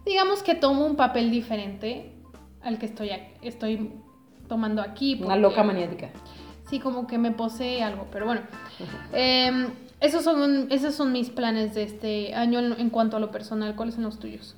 [0.03, 2.12] digamos que tomo un papel diferente
[2.64, 3.12] al que estoy,
[3.43, 3.91] estoy
[4.52, 5.18] tomando aquí.
[5.24, 6.10] Una loca maniática.
[6.70, 8.41] Sí, como que me posee algo, pero bueno.
[9.14, 9.68] Em,
[10.02, 13.78] esos, son, esos son mis planes de este año en, cuanto a lo personal.
[13.78, 14.58] ¿Cuáles son los tuyos?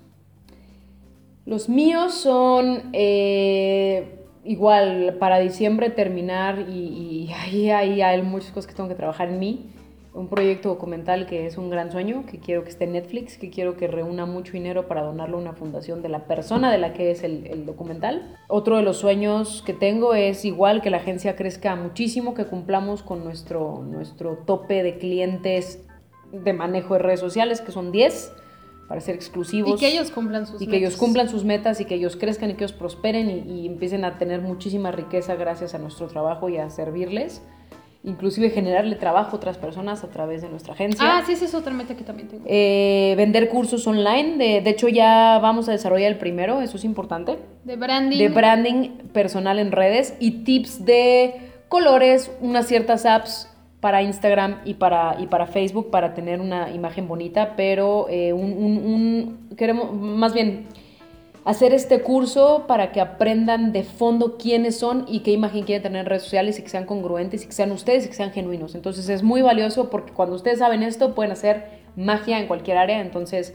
[1.45, 8.65] Los míos son eh, igual para diciembre terminar y, y ahí, ahí hay muchas cosas
[8.65, 9.69] que tengo que trabajar en mí.
[10.13, 13.49] Un proyecto documental que es un gran sueño, que quiero que esté en Netflix, que
[13.49, 16.93] quiero que reúna mucho dinero para donarlo a una fundación de la persona de la
[16.93, 18.37] que es el, el documental.
[18.47, 23.01] Otro de los sueños que tengo es igual que la agencia crezca muchísimo, que cumplamos
[23.01, 25.83] con nuestro, nuestro tope de clientes
[26.31, 28.33] de manejo de redes sociales, que son 10,
[28.87, 30.99] para ser exclusivos Y que ellos cumplan sus y que ellos metas.
[30.99, 34.19] cumplan sus metas y que ellos crezcan y que ellos prosperen y, y empiecen a
[34.19, 37.41] tener muchísima riqueza gracias a nuestro trabajo y a servirles.
[38.05, 41.05] Inclusive generarle trabajo a otras personas a través de nuestra agencia.
[41.07, 42.43] Ah, sí, esa es otra meta que también tengo.
[42.47, 44.35] Eh, vender cursos online.
[44.37, 47.39] De, de hecho, ya vamos a desarrollar el primero, eso es importante.
[47.63, 48.17] De branding.
[48.17, 51.35] De branding personal en redes y tips de
[51.69, 53.49] colores, unas ciertas apps
[53.79, 58.51] para Instagram y para, y para Facebook para tener una imagen bonita, pero eh, un,
[58.53, 58.77] un-
[59.49, 60.67] un- queremos, más bien,
[61.45, 66.01] hacer este curso para que aprendan de fondo quiénes son y qué imagen quieren tener
[66.01, 68.75] en redes sociales y que sean congruentes y que sean ustedes y que sean genuinos.
[68.75, 71.65] Entonces es muy valioso porque cuando ustedes saben esto pueden hacer
[71.95, 73.01] magia en cualquier área.
[73.01, 73.53] Entonces,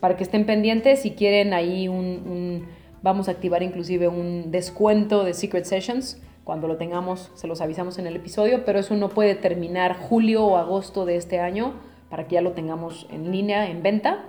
[0.00, 2.66] para que estén pendientes, si quieren ahí un,
[3.02, 6.22] vamos a activar inclusive un descuento de Secret Sessions.
[6.44, 10.46] Cuando lo tengamos, se los avisamos en el episodio, pero eso no puede terminar julio
[10.46, 11.74] o agosto de este año
[12.08, 14.26] para que ya lo tengamos en línea, en venta.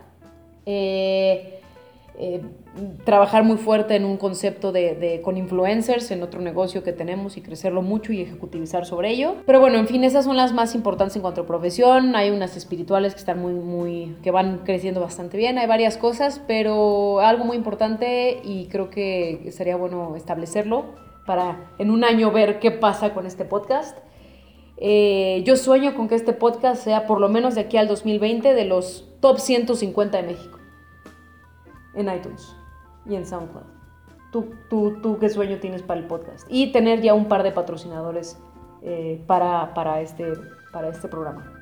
[0.65, 1.56] Eh,
[2.19, 2.41] eh,
[3.05, 7.41] trabajar muy fuerte en un concepto de, con influencers en otro negocio que tenemos y
[7.41, 9.35] crecerlo mucho y ejecutivizar sobre ello.
[9.45, 12.15] Pero bueno, en fin, esas son las más importantes en cuanto a profesión.
[12.15, 15.59] Hay unas espirituales que están muy, muy, que van creciendo bastante bien.
[15.59, 20.85] Hay varias cosas, pero algo muy importante y creo que sería bueno establecerlo
[21.27, 23.97] para en un año ver qué pasa con este podcast.
[24.77, 28.55] Eh, yo sueño con que este podcast sea por lo menos de aquí al 2020
[28.55, 30.56] de los top 150 de México
[31.97, 32.55] en iTunes
[33.05, 33.65] y en SoundCloud.
[34.31, 36.47] ¿Tú, tú, tú qué sueño tienes para el podcast?
[36.49, 38.39] Y tener ya un par de patrocinadores
[38.81, 40.33] eh, para, para, este,
[40.71, 41.53] para este programa.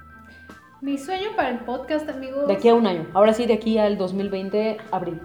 [0.82, 3.08] Mi sueño para el podcast, amigos, De aquí a un año.
[3.14, 5.22] Ahora sí, de aquí al 2020, abril.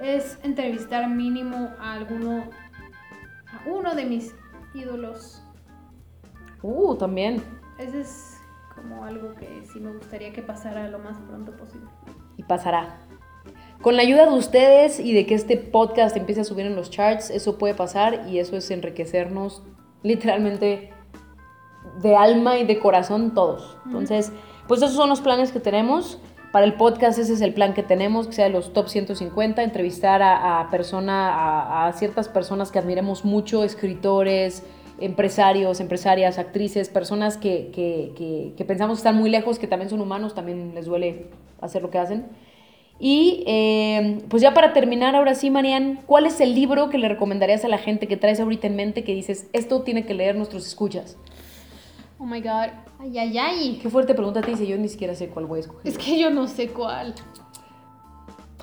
[0.00, 2.44] es entrevistar mínimo a alguno,
[3.52, 4.34] a uno de mis
[4.74, 5.42] ídolos.
[6.62, 7.42] Uh, también.
[7.78, 8.40] Ese es
[8.74, 11.88] como algo que sí me gustaría que pasara lo más pronto posible.
[12.36, 13.00] Y pasará.
[13.84, 16.88] Con la ayuda de ustedes y de que este podcast empiece a subir en los
[16.88, 19.62] charts, eso puede pasar y eso es enriquecernos
[20.02, 20.90] literalmente
[22.00, 23.76] de alma y de corazón todos.
[23.84, 24.32] Entonces,
[24.68, 26.18] pues esos son los planes que tenemos.
[26.50, 29.62] Para el podcast ese es el plan que tenemos, que sea de los top 150,
[29.62, 34.62] entrevistar a, a persona, a, a ciertas personas que admiremos mucho, escritores,
[34.98, 40.00] empresarios, empresarias, actrices, personas que, que, que, que pensamos están muy lejos, que también son
[40.00, 41.26] humanos, también les duele
[41.60, 42.30] hacer lo que hacen.
[42.98, 47.08] Y eh, pues ya para terminar, ahora sí, Marian, ¿cuál es el libro que le
[47.08, 50.36] recomendarías a la gente que traes ahorita en mente que dices, esto tiene que leer
[50.36, 51.18] nuestros escuchas?
[52.18, 52.68] Oh my god.
[53.00, 53.78] Ay, ay, ay.
[53.82, 55.86] Qué fuerte pregunta te dice, yo ni siquiera sé cuál voy a escoger.
[55.86, 57.14] Es que yo no sé cuál.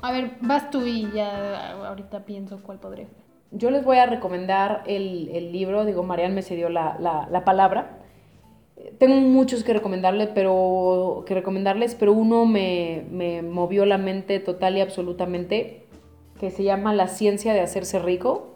[0.00, 3.06] A ver, vas tú y ya ahorita pienso cuál podría.
[3.52, 7.44] Yo les voy a recomendar el, el libro, digo, Marian me cedió la, la, la
[7.44, 8.01] palabra.
[8.98, 14.76] Tengo muchos que recomendarle, pero que recomendarles, pero uno me, me movió la mente total
[14.76, 15.86] y absolutamente,
[16.40, 18.52] que se llama La ciencia de hacerse rico,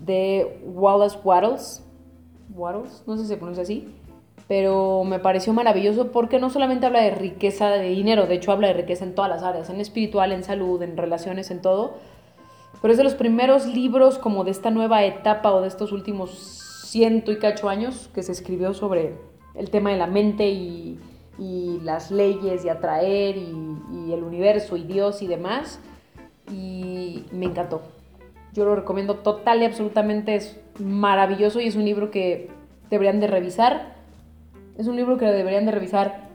[0.00, 1.84] de Wallace Wattles.
[2.54, 3.88] Wattles, no sé si se pronuncia así,
[4.48, 8.68] pero me pareció maravilloso porque no solamente habla de riqueza de dinero, de hecho habla
[8.68, 11.94] de riqueza en todas las áreas, en espiritual, en salud, en relaciones, en todo.
[12.82, 16.58] Pero es de los primeros libros como de esta nueva etapa o de estos últimos
[16.84, 19.14] ciento y cacho años que se escribió sobre
[19.54, 20.98] el tema de la mente y,
[21.38, 23.76] y las leyes y atraer y,
[24.06, 25.80] y el universo y Dios y demás.
[26.50, 27.82] Y me encantó.
[28.52, 32.50] Yo lo recomiendo total y absolutamente, es maravilloso y es un libro que
[32.90, 33.94] deberían de revisar.
[34.76, 36.28] Es un libro que deberían de revisar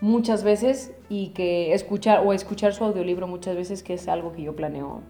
[0.00, 4.42] muchas veces y que escuchar o escuchar su audiolibro muchas veces, que es algo que
[4.42, 5.02] yo planeo,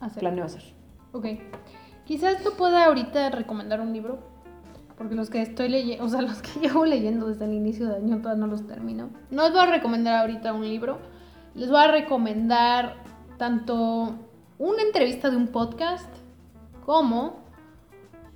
[0.00, 0.20] Hacer.
[0.20, 0.62] planeo hacer.
[1.12, 1.26] Ok.
[2.04, 4.18] Quizás tú pueda ahorita recomendar un libro.
[4.96, 7.96] Porque los que estoy leyendo, o sea, los que llevo leyendo desde el inicio de
[7.96, 9.10] año todavía no los termino.
[9.30, 10.98] No les voy a recomendar ahorita un libro.
[11.54, 12.96] Les voy a recomendar
[13.38, 14.14] tanto
[14.58, 16.08] una entrevista de un podcast
[16.84, 17.42] como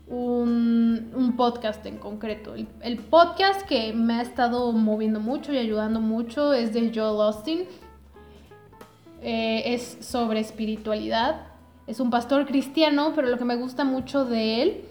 [0.09, 2.55] un, podcast en concreto.
[2.55, 7.21] El, el podcast que me ha estado moviendo mucho y ayudando mucho es de Joel
[7.21, 7.65] Austin.
[9.23, 11.47] Eh, es sobre espiritualidad.
[11.87, 14.85] Es un pastor cristiano, pero lo que me gusta mucho de él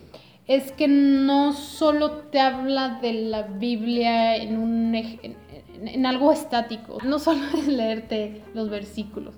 [0.48, 5.36] es que no solo te habla de la Biblia en, un, en,
[5.84, 9.36] en- algo estático, no solo es leerte los versículos,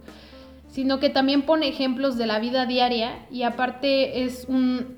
[0.67, 4.97] sino que también pone ejemplos de la vida diaria y aparte es un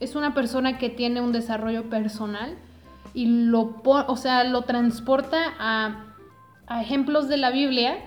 [0.00, 2.56] es una persona que tiene un desarrollo personal
[3.12, 6.06] y lo o sea, lo transporta a,
[6.66, 7.98] a ejemplos de la Biblia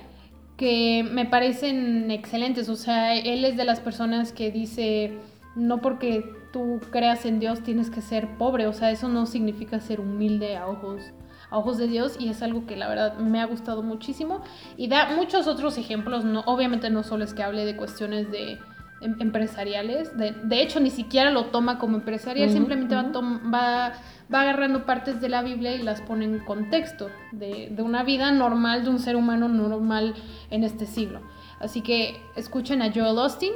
[0.58, 2.68] que me parecen excelentes.
[2.70, 5.14] O sea, él es de las personas que dice,
[5.56, 8.68] no porque tú creas en Dios tienes que ser pobre.
[8.68, 11.02] O sea, eso no significa ser humilde a ojos,
[11.50, 14.42] a ojos de Dios y es algo que la verdad me ha gustado muchísimo.
[14.78, 18.60] Y da muchos otros ejemplos, no, obviamente no solo es que hable de cuestiones de
[19.02, 23.94] em- empresariales, de, de hecho ni siquiera lo toma como empresarial, simplemente va,
[24.34, 28.32] va agarrando partes de la Biblia y las pone en contexto de, de una vida
[28.32, 30.14] normal, de un ser humano normal
[30.52, 31.22] en este siglo.
[31.60, 33.54] Así que escuchen a Joel Austin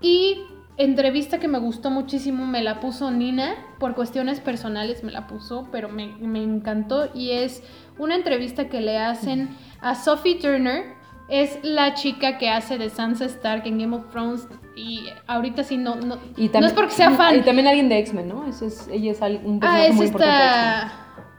[0.00, 0.38] y
[0.76, 5.68] entrevista que me gustó muchísimo me la puso Nina, por cuestiones personales me la puso,
[5.70, 7.62] pero me, me encantó y es
[7.98, 9.50] una entrevista que le hacen
[9.80, 10.94] a Sophie Turner.
[11.28, 14.46] Es la chica que hace de Sansa Stark en Game of Thrones
[14.76, 17.38] y ahorita sí no, no, Y no es porque sea fan.
[17.38, 18.46] Y también alguien de X-Men, ¿no?
[18.46, 20.82] Ese es, ella es un Ah, personaje es muy importante de X-Men.
[20.82, 20.92] esta.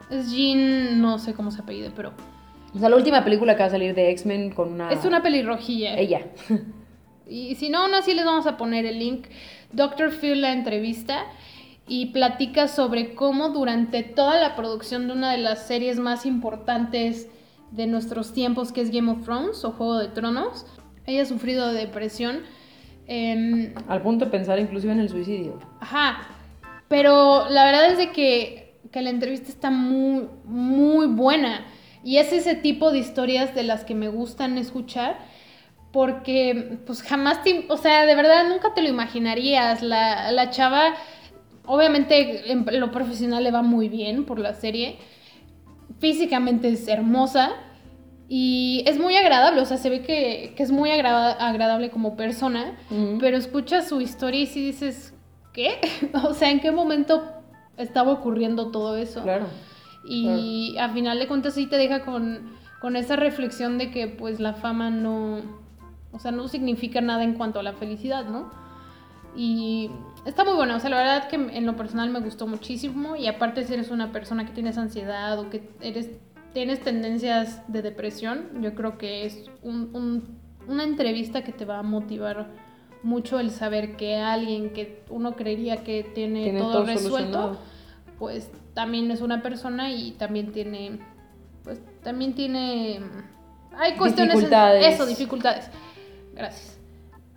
[0.10, 2.14] Es Jean, no sé cómo se apellida, pero.
[2.74, 4.90] O sea, la última película que va a salir de X-Men con una...
[4.92, 5.96] Es una pelirrojilla.
[5.98, 6.22] Ella.
[7.28, 9.28] Y si no, aún así les vamos a poner el link.
[9.72, 10.12] Dr.
[10.12, 11.26] Phil la entrevista
[11.88, 17.30] y platica sobre cómo durante toda la producción de una de las series más importantes
[17.72, 20.66] de nuestros tiempos, que es Game of Thrones o Juego de Tronos,
[21.06, 22.42] ella ha sufrido de depresión.
[23.08, 25.60] Em, Al punto de pensar inclusive en el suicidio.
[25.80, 26.28] Ajá,
[26.88, 31.66] pero la verdad es de que, que la entrevista está muy, muy buena.
[32.04, 35.18] Y es ese tipo de historias de las que me gustan escuchar,
[35.96, 39.82] porque pues jamás te, o sea, de verdad nunca te lo imaginarías.
[39.82, 40.94] La, la chava,
[41.66, 44.98] obviamente en lo profesional le va muy bien por la serie,
[46.00, 47.54] físicamente es hermosa.
[48.28, 52.18] Y es muy agradable, o sea, se ve que, que es muy agrada- agradable como
[52.18, 52.76] persona.
[53.22, 55.14] Pero escuchas su historia y sí dices,
[55.54, 55.80] ¿qué?
[56.26, 57.24] o sea, ¿en qué momento
[57.78, 59.24] estaba ocurriendo todo eso?
[59.24, 59.46] Claro.
[60.04, 64.42] Y a final de cuentas sí te deja con, con esa reflexión de que pues
[64.42, 65.64] la fama no,
[66.16, 68.50] o sea, no significa nada en cuanto a la felicidad, ¿no?
[69.36, 69.90] Y
[70.26, 73.28] está muy bueno, o sea, la verdad que en lo personal me gustó muchísimo y
[73.28, 76.10] aparte si eres una persona que tienes ansiedad o que eres,
[76.54, 81.80] tienes tendencias de depresión, yo creo que es un, un- una entrevista que te va
[81.80, 82.48] a motivar
[83.04, 87.60] mucho el saber que alguien que uno creería que tiene, Tiene todo, todo resuelto,
[88.18, 91.00] pues también es una persona y también tiene,
[91.64, 93.02] pues también tiene,
[93.78, 94.94] hay cuestiones, Dificultades.
[94.96, 95.70] eso, dificultades.
[96.36, 96.78] Gracias.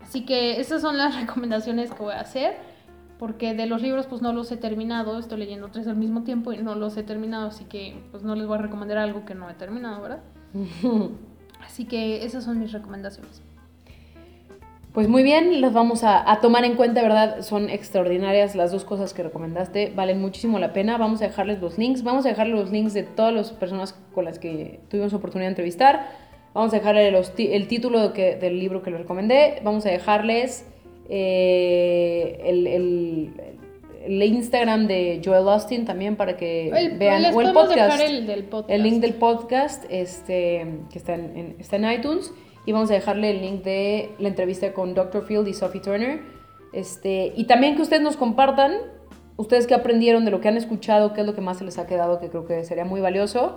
[0.03, 2.57] Así que esas son las recomendaciones que voy a hacer,
[3.18, 6.53] porque de los libros pues no los he terminado, estoy leyendo tres al mismo tiempo
[6.53, 9.34] y no los he terminado, así que pues no les voy a recomendar algo que
[9.34, 10.20] no he terminado, ¿verdad?
[11.61, 13.42] Así que esas son mis recomendaciones.
[14.94, 17.42] Pues muy bien, las vamos a, a tomar en cuenta, ¿verdad?
[17.42, 20.96] Son extraordinarias las dos cosas que recomendaste, valen muchísimo la pena.
[20.96, 24.24] Vamos a dejarles los links, vamos a dejarles los links de todas las personas con
[24.24, 26.28] las que tuvimos oportunidad de entrevistar.
[26.55, 29.61] Vamos a ti- el título que- del libro que les recomendé.
[29.62, 30.66] Vamos a dejarles
[31.09, 33.30] eh, el, el-
[34.05, 37.22] el Instagram de Joel Austin también para que El- vean.
[37.22, 37.74] les o el podcast.
[37.78, 38.70] dejar el del podcast.
[38.70, 42.32] El link del podcast este, que está en, en- está en iTunes.
[42.66, 45.24] Y vamos a dejarle el link de la entrevista con Dr.
[45.24, 46.20] Field y Sophie Turner.
[46.72, 48.72] Este, y también que ustedes nos compartan,
[49.36, 51.78] ustedes qué aprendieron de lo que han escuchado, qué es lo que más se les
[51.78, 53.57] ha quedado, que creo que sería muy valioso.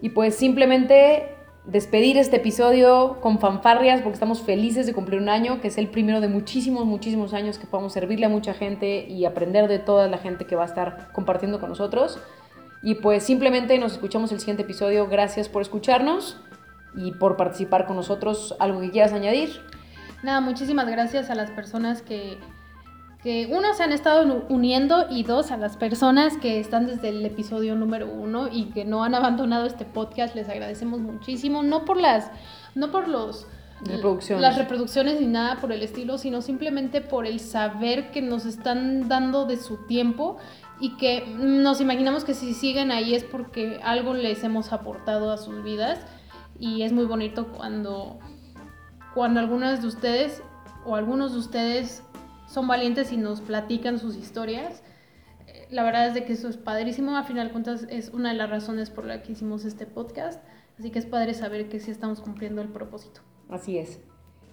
[0.00, 1.24] Y pues simplemente
[1.68, 5.88] despedir este episodio con fanfarrias porque estamos felices de cumplir un año, que es el
[5.88, 10.08] primero de muchísimos, muchísimos años que podamos servirle a mucha gente y aprender de toda
[10.08, 12.18] la gente que va a estar compartiendo con nosotros.
[12.82, 15.08] Y pues simplemente nos escuchamos el siguiente episodio.
[15.08, 16.40] Gracias por escucharnos
[16.96, 18.56] y por participar con nosotros.
[18.60, 19.60] ¿Algo que quieras añadir?
[20.22, 22.38] Nada, muchísimas gracias a las personas que,
[23.22, 27.24] que uno, se han estado uniendo y dos, a las personas que están desde el
[27.26, 30.36] episodio número uno y que no han abandonado este podcast.
[30.36, 32.30] Les agradecemos muchísimo, no por las,
[32.74, 33.46] no por los...
[33.80, 34.42] Reproducciones.
[34.42, 39.08] Las reproducciones ni nada por el estilo, sino simplemente por el saber que nos están
[39.08, 40.36] dando de su tiempo
[40.80, 45.38] y que nos imaginamos que si siguen ahí es porque algo les hemos aportado a
[45.38, 46.00] sus vidas
[46.58, 48.18] y es muy bonito cuando
[49.14, 50.42] cuando algunas de ustedes
[50.84, 52.02] o algunos de ustedes
[52.48, 54.82] son valientes y nos platican sus historias.
[55.46, 57.16] Eh, La verdad es de que eso es padrísimo.
[57.16, 60.42] A final de cuentas es una de las razones por la que hicimos este podcast.
[60.78, 63.20] Así que es padre saber que sí estamos cumpliendo el propósito.
[63.48, 64.00] Así es.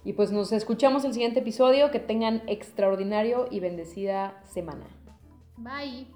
[0.04, 1.90] Y pues nos escuchamos el siguiente episodio.
[1.90, 4.86] Que tengan extraordinario y bendecida semana.
[5.56, 6.15] Bye.